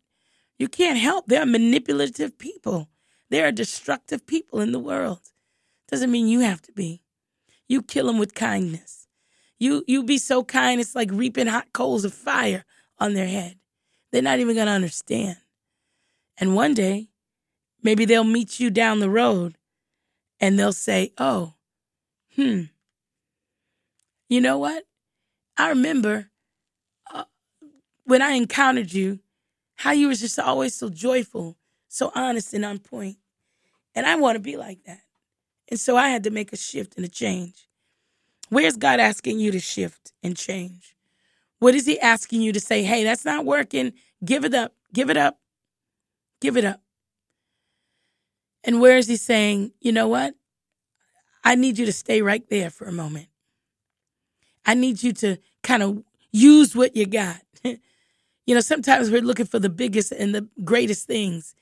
You 0.58 0.68
can't 0.68 0.98
help. 0.98 1.26
They're 1.26 1.46
manipulative 1.46 2.38
people. 2.38 2.88
There 3.30 3.46
are 3.46 3.52
destructive 3.52 4.26
people 4.26 4.60
in 4.60 4.72
the 4.72 4.78
world. 4.78 5.20
Doesn't 5.88 6.10
mean 6.10 6.28
you 6.28 6.40
have 6.40 6.62
to 6.62 6.72
be. 6.72 7.02
You 7.72 7.80
kill 7.80 8.06
them 8.06 8.18
with 8.18 8.34
kindness. 8.34 9.08
You 9.58 9.82
you 9.86 10.02
be 10.02 10.18
so 10.18 10.44
kind, 10.44 10.78
it's 10.78 10.94
like 10.94 11.08
reaping 11.10 11.46
hot 11.46 11.72
coals 11.72 12.04
of 12.04 12.12
fire 12.12 12.66
on 12.98 13.14
their 13.14 13.26
head. 13.26 13.56
They're 14.10 14.20
not 14.20 14.40
even 14.40 14.54
gonna 14.54 14.72
understand. 14.72 15.38
And 16.36 16.54
one 16.54 16.74
day, 16.74 17.08
maybe 17.82 18.04
they'll 18.04 18.24
meet 18.24 18.60
you 18.60 18.68
down 18.68 18.98
the 18.98 19.08
road 19.08 19.56
and 20.38 20.58
they'll 20.58 20.74
say, 20.74 21.14
Oh, 21.16 21.54
hmm. 22.36 22.64
You 24.28 24.42
know 24.42 24.58
what? 24.58 24.84
I 25.56 25.70
remember 25.70 26.28
uh, 27.10 27.24
when 28.04 28.20
I 28.20 28.32
encountered 28.32 28.92
you, 28.92 29.20
how 29.76 29.92
you 29.92 30.08
was 30.08 30.20
just 30.20 30.38
always 30.38 30.74
so 30.74 30.90
joyful, 30.90 31.56
so 31.88 32.12
honest 32.14 32.52
and 32.52 32.66
on 32.66 32.80
point. 32.80 33.16
And 33.94 34.04
I 34.04 34.16
want 34.16 34.36
to 34.36 34.40
be 34.40 34.58
like 34.58 34.84
that. 34.84 35.00
And 35.72 35.80
so 35.80 35.96
I 35.96 36.10
had 36.10 36.24
to 36.24 36.30
make 36.30 36.52
a 36.52 36.56
shift 36.58 36.96
and 36.96 37.04
a 37.06 37.08
change. 37.08 37.66
Where's 38.50 38.76
God 38.76 39.00
asking 39.00 39.38
you 39.38 39.50
to 39.52 39.58
shift 39.58 40.12
and 40.22 40.36
change? 40.36 40.94
What 41.60 41.74
is 41.74 41.86
He 41.86 41.98
asking 41.98 42.42
you 42.42 42.52
to 42.52 42.60
say, 42.60 42.82
hey, 42.82 43.04
that's 43.04 43.24
not 43.24 43.46
working? 43.46 43.94
Give 44.22 44.44
it 44.44 44.52
up. 44.52 44.74
Give 44.92 45.08
it 45.08 45.16
up. 45.16 45.38
Give 46.42 46.58
it 46.58 46.66
up. 46.66 46.82
And 48.62 48.82
where 48.82 48.98
is 48.98 49.06
He 49.06 49.16
saying, 49.16 49.72
you 49.80 49.92
know 49.92 50.08
what? 50.08 50.34
I 51.42 51.54
need 51.54 51.78
you 51.78 51.86
to 51.86 51.92
stay 51.94 52.20
right 52.20 52.46
there 52.50 52.68
for 52.68 52.84
a 52.84 52.92
moment. 52.92 53.28
I 54.66 54.74
need 54.74 55.02
you 55.02 55.14
to 55.14 55.38
kind 55.62 55.82
of 55.82 56.04
use 56.32 56.76
what 56.76 56.94
you 56.94 57.06
got. 57.06 57.40
you 57.64 57.78
know, 58.54 58.60
sometimes 58.60 59.10
we're 59.10 59.22
looking 59.22 59.46
for 59.46 59.58
the 59.58 59.70
biggest 59.70 60.12
and 60.12 60.34
the 60.34 60.46
greatest 60.64 61.06
things, 61.06 61.54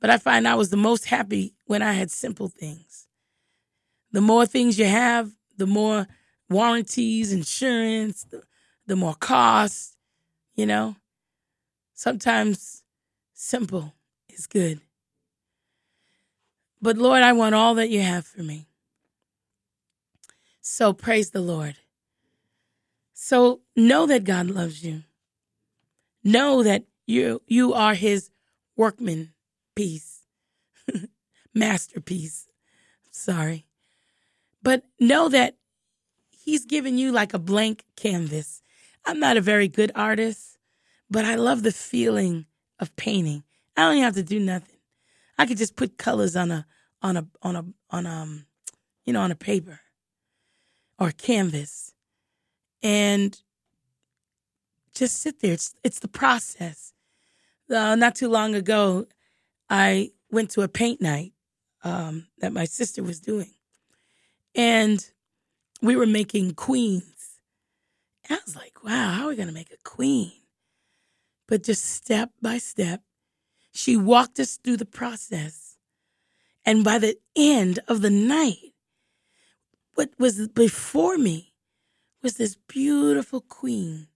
but 0.00 0.08
I 0.08 0.16
find 0.16 0.48
I 0.48 0.54
was 0.54 0.70
the 0.70 0.78
most 0.78 1.04
happy 1.04 1.54
when 1.66 1.82
I 1.82 1.92
had 1.92 2.10
simple 2.10 2.48
things. 2.48 3.08
The 4.12 4.20
more 4.20 4.46
things 4.46 4.78
you 4.78 4.84
have, 4.84 5.32
the 5.56 5.66
more 5.66 6.06
warranties, 6.48 7.32
insurance, 7.32 8.24
the, 8.24 8.42
the 8.86 8.96
more 8.96 9.14
costs, 9.14 9.96
you 10.54 10.66
know. 10.66 10.96
Sometimes 11.94 12.82
simple 13.32 13.94
is 14.28 14.46
good. 14.46 14.80
But 16.80 16.98
Lord, 16.98 17.22
I 17.22 17.32
want 17.32 17.54
all 17.54 17.74
that 17.76 17.90
you 17.90 18.00
have 18.00 18.26
for 18.26 18.42
me. 18.42 18.66
So 20.60 20.92
praise 20.92 21.30
the 21.30 21.40
Lord. 21.40 21.76
So 23.12 23.60
know 23.76 24.06
that 24.06 24.24
God 24.24 24.48
loves 24.48 24.84
you. 24.84 25.04
Know 26.24 26.62
that 26.62 26.84
you 27.06 27.42
you 27.46 27.72
are 27.72 27.94
his 27.94 28.30
workman 28.76 29.32
piece. 29.74 30.22
Masterpiece. 31.54 32.48
Sorry. 33.10 33.66
But 34.62 34.84
know 35.00 35.28
that 35.28 35.56
he's 36.30 36.64
given 36.64 36.98
you 36.98 37.12
like 37.12 37.34
a 37.34 37.38
blank 37.38 37.84
canvas. 37.96 38.62
I'm 39.04 39.18
not 39.18 39.36
a 39.36 39.40
very 39.40 39.68
good 39.68 39.92
artist, 39.94 40.58
but 41.10 41.24
I 41.24 41.34
love 41.34 41.62
the 41.62 41.72
feeling 41.72 42.46
of 42.78 42.94
painting. 42.96 43.44
I 43.76 43.82
don't 43.82 43.94
even 43.94 44.04
have 44.04 44.14
to 44.14 44.22
do 44.22 44.38
nothing. 44.38 44.78
I 45.38 45.46
could 45.46 45.58
just 45.58 45.76
put 45.76 45.98
colors 45.98 46.36
on 46.36 46.50
a 46.50 46.66
on 47.02 47.16
a 47.16 47.26
on 47.42 47.56
a 47.56 47.64
on 47.90 48.06
um 48.06 48.46
you 49.04 49.12
know 49.12 49.20
on 49.20 49.30
a 49.32 49.36
paper 49.36 49.80
or 50.98 51.10
canvas 51.10 51.94
and 52.82 53.40
just 54.94 55.20
sit 55.20 55.40
there. 55.40 55.52
It's 55.54 55.74
it's 55.82 55.98
the 55.98 56.08
process. 56.08 56.92
Uh, 57.70 57.94
not 57.94 58.14
too 58.14 58.28
long 58.28 58.54
ago, 58.54 59.06
I 59.70 60.10
went 60.30 60.50
to 60.50 60.62
a 60.62 60.68
paint 60.68 61.00
night 61.00 61.32
um, 61.84 62.26
that 62.38 62.52
my 62.52 62.64
sister 62.64 63.02
was 63.02 63.20
doing, 63.20 63.50
and 64.54 65.10
we 65.80 65.96
were 65.96 66.06
making 66.06 66.54
queens. 66.54 67.38
And 68.28 68.38
I 68.38 68.42
was 68.44 68.56
like, 68.56 68.84
wow, 68.84 69.10
how 69.10 69.24
are 69.24 69.28
we 69.28 69.36
going 69.36 69.48
to 69.48 69.54
make 69.54 69.72
a 69.72 69.88
queen? 69.88 70.32
But 71.48 71.64
just 71.64 71.84
step 71.84 72.30
by 72.40 72.58
step, 72.58 73.02
she 73.72 73.96
walked 73.96 74.38
us 74.38 74.56
through 74.56 74.76
the 74.76 74.86
process. 74.86 75.76
And 76.64 76.84
by 76.84 76.98
the 76.98 77.18
end 77.36 77.80
of 77.88 78.02
the 78.02 78.10
night, 78.10 78.74
what 79.94 80.10
was 80.18 80.48
before 80.48 81.18
me 81.18 81.52
was 82.22 82.36
this 82.36 82.56
beautiful 82.68 83.40
queen 83.40 84.06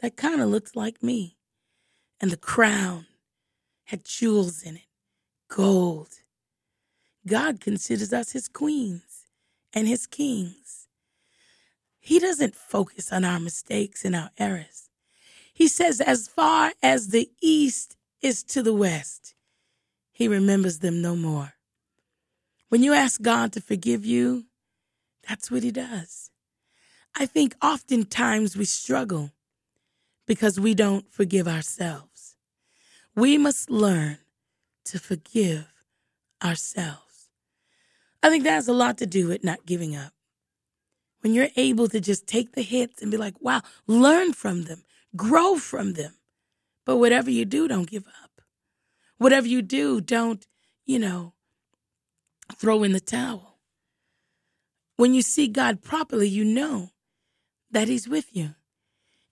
that 0.00 0.16
kind 0.16 0.40
of 0.40 0.48
looked 0.48 0.74
like 0.74 1.02
me. 1.02 1.36
And 2.20 2.30
the 2.30 2.36
crown 2.36 3.06
had 3.84 4.04
jewels 4.04 4.62
in 4.62 4.76
it, 4.76 4.88
gold. 5.48 6.08
God 7.26 7.60
considers 7.60 8.12
us 8.12 8.32
his 8.32 8.48
queens 8.48 9.05
and 9.76 9.86
his 9.86 10.06
kings. 10.06 10.88
He 12.00 12.18
doesn't 12.18 12.56
focus 12.56 13.12
on 13.12 13.24
our 13.24 13.38
mistakes 13.38 14.06
and 14.06 14.16
our 14.16 14.30
errors. 14.38 14.88
He 15.52 15.68
says, 15.68 16.00
as 16.00 16.28
far 16.28 16.72
as 16.82 17.08
the 17.08 17.30
east 17.42 17.96
is 18.22 18.42
to 18.44 18.62
the 18.62 18.72
west, 18.72 19.34
he 20.10 20.28
remembers 20.28 20.78
them 20.78 21.02
no 21.02 21.14
more. 21.14 21.52
When 22.70 22.82
you 22.82 22.94
ask 22.94 23.20
God 23.20 23.52
to 23.52 23.60
forgive 23.60 24.06
you, 24.06 24.46
that's 25.28 25.50
what 25.50 25.62
he 25.62 25.70
does. 25.70 26.30
I 27.14 27.26
think 27.26 27.54
oftentimes 27.62 28.56
we 28.56 28.64
struggle 28.64 29.32
because 30.26 30.58
we 30.58 30.74
don't 30.74 31.10
forgive 31.12 31.46
ourselves. 31.46 32.36
We 33.14 33.36
must 33.36 33.70
learn 33.70 34.18
to 34.86 34.98
forgive 34.98 35.66
ourselves. 36.42 37.05
I 38.26 38.28
think 38.28 38.42
that 38.42 38.54
has 38.54 38.66
a 38.66 38.72
lot 38.72 38.98
to 38.98 39.06
do 39.06 39.28
with 39.28 39.44
not 39.44 39.66
giving 39.66 39.94
up 39.94 40.12
when 41.20 41.32
you're 41.32 41.46
able 41.54 41.86
to 41.86 42.00
just 42.00 42.26
take 42.26 42.56
the 42.56 42.62
hits 42.62 43.00
and 43.00 43.08
be 43.08 43.16
like, 43.16 43.40
wow, 43.40 43.62
learn 43.86 44.32
from 44.32 44.64
them, 44.64 44.82
grow 45.14 45.54
from 45.54 45.92
them. 45.92 46.12
But 46.84 46.96
whatever 46.96 47.30
you 47.30 47.44
do, 47.44 47.68
don't 47.68 47.88
give 47.88 48.04
up. 48.24 48.42
Whatever 49.18 49.46
you 49.46 49.62
do, 49.62 50.00
don't, 50.00 50.44
you 50.84 50.98
know, 50.98 51.34
throw 52.56 52.82
in 52.82 52.90
the 52.90 52.98
towel. 52.98 53.60
When 54.96 55.14
you 55.14 55.22
see 55.22 55.46
God 55.46 55.80
properly, 55.80 56.28
you 56.28 56.44
know 56.44 56.90
that 57.70 57.86
He's 57.86 58.08
with 58.08 58.34
you. 58.34 58.56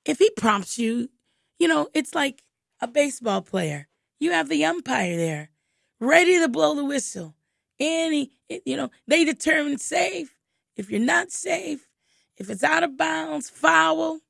If 0.05 0.19
He 0.21 0.31
prompts 0.37 0.79
you, 0.79 1.11
you 1.59 1.67
know, 1.67 1.89
it's 1.95 2.15
like 2.15 2.45
a 2.81 2.87
baseball 2.87 3.43
player. 3.43 3.89
You 4.21 4.31
have 4.31 4.49
the 4.49 4.65
umpire 4.65 5.17
there, 5.17 5.51
ready 5.99 6.39
to 6.39 6.47
blow 6.49 6.77
the 6.77 6.85
whistle. 6.85 7.35
He, 7.79 8.31
you 8.65 8.77
know, 8.77 8.91
they 9.07 9.25
determine 9.25 9.79
safe 9.79 10.35
if 10.77 10.91
you're 10.91 11.01
not 11.01 11.31
safe, 11.31 11.89
if 12.37 12.51
it's 12.51 12.65
out 12.65 12.83
of 12.83 12.97
bounds, 12.97 13.49
foul, 13.49 14.21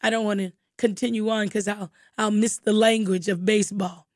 I 0.00 0.10
don't 0.10 0.24
want 0.24 0.40
to 0.40 0.52
continue 0.78 1.28
on 1.28 1.46
because 1.46 1.68
I'll 1.68 1.90
I'll 2.16 2.30
miss 2.30 2.58
the 2.58 2.72
language 2.72 3.28
of 3.28 3.44
baseball. 3.44 4.06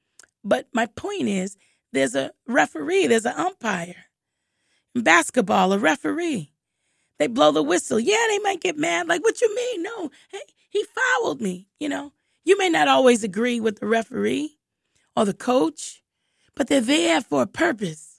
But 0.44 0.68
my 0.72 0.86
point 0.86 1.28
is 1.28 1.56
there's 1.92 2.14
a 2.14 2.32
referee, 2.46 3.06
there's 3.06 3.26
an 3.26 3.36
umpire. 3.36 4.06
In 4.94 5.02
basketball, 5.02 5.72
a 5.72 5.78
referee. 5.78 6.52
They 7.18 7.26
blow 7.26 7.50
the 7.52 7.62
whistle. 7.62 7.98
Yeah, 7.98 8.24
they 8.28 8.38
might 8.40 8.60
get 8.60 8.76
mad. 8.76 9.08
Like, 9.08 9.22
what 9.22 9.40
you 9.40 9.54
mean? 9.54 9.82
No, 9.82 10.10
hey, 10.30 10.40
he 10.70 10.84
fouled 10.84 11.40
me. 11.40 11.68
You 11.80 11.88
know, 11.88 12.12
you 12.44 12.56
may 12.58 12.68
not 12.68 12.88
always 12.88 13.24
agree 13.24 13.60
with 13.60 13.80
the 13.80 13.86
referee 13.86 14.58
or 15.16 15.24
the 15.24 15.34
coach, 15.34 16.02
but 16.54 16.68
they're 16.68 16.80
there 16.80 17.20
for 17.20 17.42
a 17.42 17.46
purpose. 17.46 18.13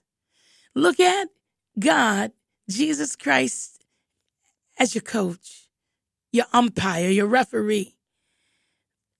Look 0.76 1.00
at 1.00 1.30
God 1.80 2.32
Jesus 2.70 3.16
Christ 3.16 3.84
as 4.78 4.94
your 4.94 5.02
coach, 5.02 5.68
your 6.32 6.46
umpire, 6.52 7.10
your 7.10 7.28
referee. 7.28 7.96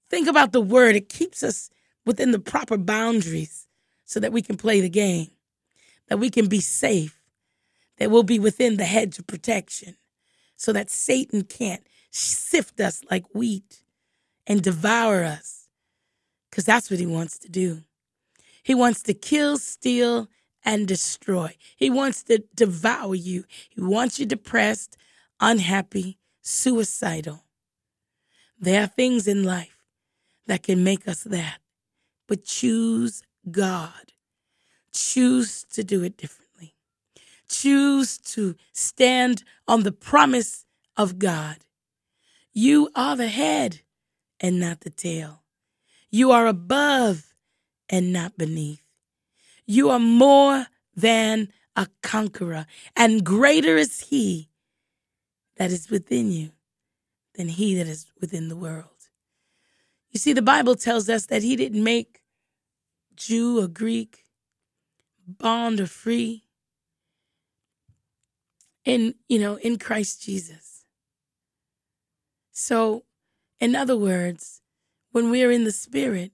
Think 0.10 0.28
about 0.28 0.52
the 0.52 0.62
word. 0.62 0.96
It 0.96 1.10
keeps 1.10 1.44
us 1.44 1.70
within 2.06 2.32
the 2.32 2.40
proper 2.40 2.78
boundaries 2.78 3.68
so 4.04 4.20
that 4.20 4.34
we 4.34 4.42
can 4.42 4.58
play 4.58 4.82
the 4.82 4.90
game, 4.90 5.32
that 6.10 6.20
we 6.20 6.30
can 6.30 6.48
be 6.48 6.60
safe, 6.60 7.20
that 7.98 8.12
we'll 8.12 8.24
be 8.24 8.40
within 8.40 8.78
the 8.78 8.86
hedge 8.86 9.18
of 9.18 9.28
protection 9.28 9.96
so 10.58 10.74
that 10.74 10.90
Satan 10.90 11.44
can't 11.44 11.86
sift 12.12 12.80
us 12.80 13.02
like 13.10 13.26
wheat 13.34 13.84
and 14.48 14.62
devour 14.62 15.24
us 15.24 15.68
because 16.50 16.66
that's 16.66 16.92
what 16.92 17.00
he 17.00 17.06
wants 17.06 17.40
to 17.40 17.50
do. 17.50 17.82
He 18.64 18.76
wants 18.76 19.04
to 19.04 19.14
kill, 19.14 19.58
steal, 19.58 20.30
and 20.66 20.88
destroy. 20.88 21.56
He 21.76 21.90
wants 21.90 22.24
to 22.24 22.44
devour 22.56 23.16
you. 23.16 23.46
He 23.70 23.82
wants 23.82 24.20
you 24.20 24.26
depressed, 24.26 24.98
unhappy, 25.40 26.18
suicidal. 26.42 27.44
There 28.60 28.84
are 28.84 28.88
things 28.88 29.28
in 29.28 29.44
life 29.44 29.78
that 30.48 30.64
can 30.64 30.84
make 30.84 31.08
us 31.08 31.24
that, 31.24 31.60
but 32.28 32.44
choose 32.44 33.22
God. 33.52 34.12
Choose 34.92 35.66
to 35.74 35.84
do 35.84 36.04
it 36.04 36.18
differently. 36.18 36.76
Choose 37.50 38.18
to 38.18 38.56
stand 38.74 39.44
on 39.68 39.84
the 39.84 39.92
promise 39.92 40.66
of 40.98 41.20
God. 41.20 41.58
You 42.54 42.90
are 42.96 43.16
the 43.16 43.28
head 43.28 43.82
and 44.40 44.60
not 44.60 44.82
the 44.82 44.90
tail. 44.90 45.44
You 46.10 46.32
are 46.32 46.48
above 46.48 47.34
and 47.90 48.14
not 48.14 48.38
beneath. 48.38 48.85
You 49.66 49.90
are 49.90 50.00
more 50.00 50.68
than 50.96 51.50
a 51.76 51.88
conqueror, 52.02 52.66
and 52.96 53.26
greater 53.26 53.78
is 53.78 54.00
He 54.02 54.50
that 55.58 55.72
is 55.72 55.90
within 55.90 56.32
you 56.32 56.52
than 57.36 57.50
He 57.50 57.76
that 57.76 57.88
is 57.88 58.08
within 58.20 58.48
the 58.48 58.56
world. 58.56 58.90
You 60.12 60.20
see, 60.20 60.34
the 60.34 60.42
Bible 60.42 60.76
tells 60.76 61.10
us 61.10 61.26
that 61.28 61.44
He 61.44 61.56
didn't 61.56 61.84
make 61.84 62.22
Jew 63.16 63.62
or 63.62 63.68
Greek, 63.68 64.26
bond 65.28 65.80
or 65.80 65.88
free, 65.88 66.44
in 68.86 69.16
you 69.28 69.40
know 69.40 69.56
in 69.56 69.78
Christ 69.78 70.22
Jesus. 70.22 70.86
So, 72.52 73.04
in 73.60 73.76
other 73.76 73.98
words, 73.98 74.62
when 75.12 75.30
we're 75.30 75.52
in 75.52 75.66
the 75.66 75.72
Spirit, 75.72 76.32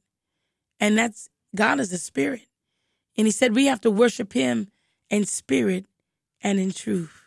and 0.79 0.97
that's 0.97 1.29
God 1.55 1.79
is 1.79 1.91
a 1.91 1.97
spirit. 1.97 2.47
And 3.17 3.27
he 3.27 3.31
said 3.31 3.55
we 3.55 3.65
have 3.65 3.81
to 3.81 3.91
worship 3.91 4.33
him 4.33 4.69
in 5.09 5.25
spirit 5.25 5.85
and 6.41 6.59
in 6.59 6.71
truth. 6.71 7.21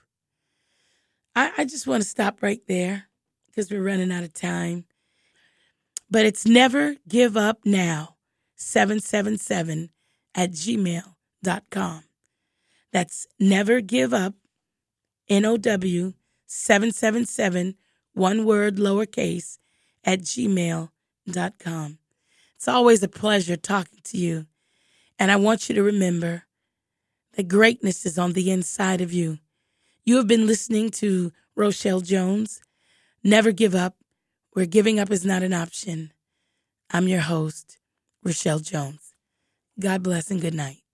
I, 1.36 1.52
I 1.58 1.64
just 1.64 1.86
want 1.86 2.02
to 2.02 2.08
stop 2.08 2.42
right 2.42 2.60
there 2.68 3.04
because 3.46 3.70
we're 3.70 3.82
running 3.82 4.12
out 4.12 4.24
of 4.24 4.32
time. 4.32 4.84
But 6.10 6.26
it's 6.26 6.46
never 6.46 6.96
give 7.08 7.36
up 7.36 7.60
now, 7.64 8.16
777 8.56 9.90
at 10.34 10.52
gmail.com. 10.52 12.04
That's 12.92 13.26
never 13.40 13.80
give 13.80 14.14
up, 14.14 14.34
N 15.28 15.44
O 15.44 15.56
W 15.56 16.12
777, 16.54 17.74
one 18.12 18.44
word 18.44 18.76
lowercase, 18.76 19.58
at 20.04 20.20
gmail.com. 20.20 21.98
It's 22.54 22.68
always 22.68 23.02
a 23.02 23.08
pleasure 23.08 23.56
talking 23.56 23.98
to 24.04 24.16
you. 24.16 24.46
And 25.18 25.30
I 25.30 25.36
want 25.36 25.68
you 25.68 25.74
to 25.74 25.82
remember 25.82 26.44
that 27.34 27.48
greatness 27.48 28.06
is 28.06 28.18
on 28.18 28.32
the 28.32 28.50
inside 28.50 29.00
of 29.00 29.12
you. 29.12 29.38
You 30.04 30.16
have 30.16 30.26
been 30.26 30.46
listening 30.46 30.90
to 30.92 31.32
Rochelle 31.56 32.00
Jones. 32.00 32.60
Never 33.22 33.52
give 33.52 33.74
up, 33.74 33.96
where 34.52 34.66
giving 34.66 34.98
up 35.00 35.10
is 35.10 35.24
not 35.24 35.42
an 35.42 35.52
option. 35.52 36.12
I'm 36.90 37.08
your 37.08 37.20
host, 37.20 37.78
Rochelle 38.22 38.60
Jones. 38.60 39.14
God 39.80 40.02
bless 40.02 40.30
and 40.30 40.40
good 40.40 40.54
night. 40.54 40.84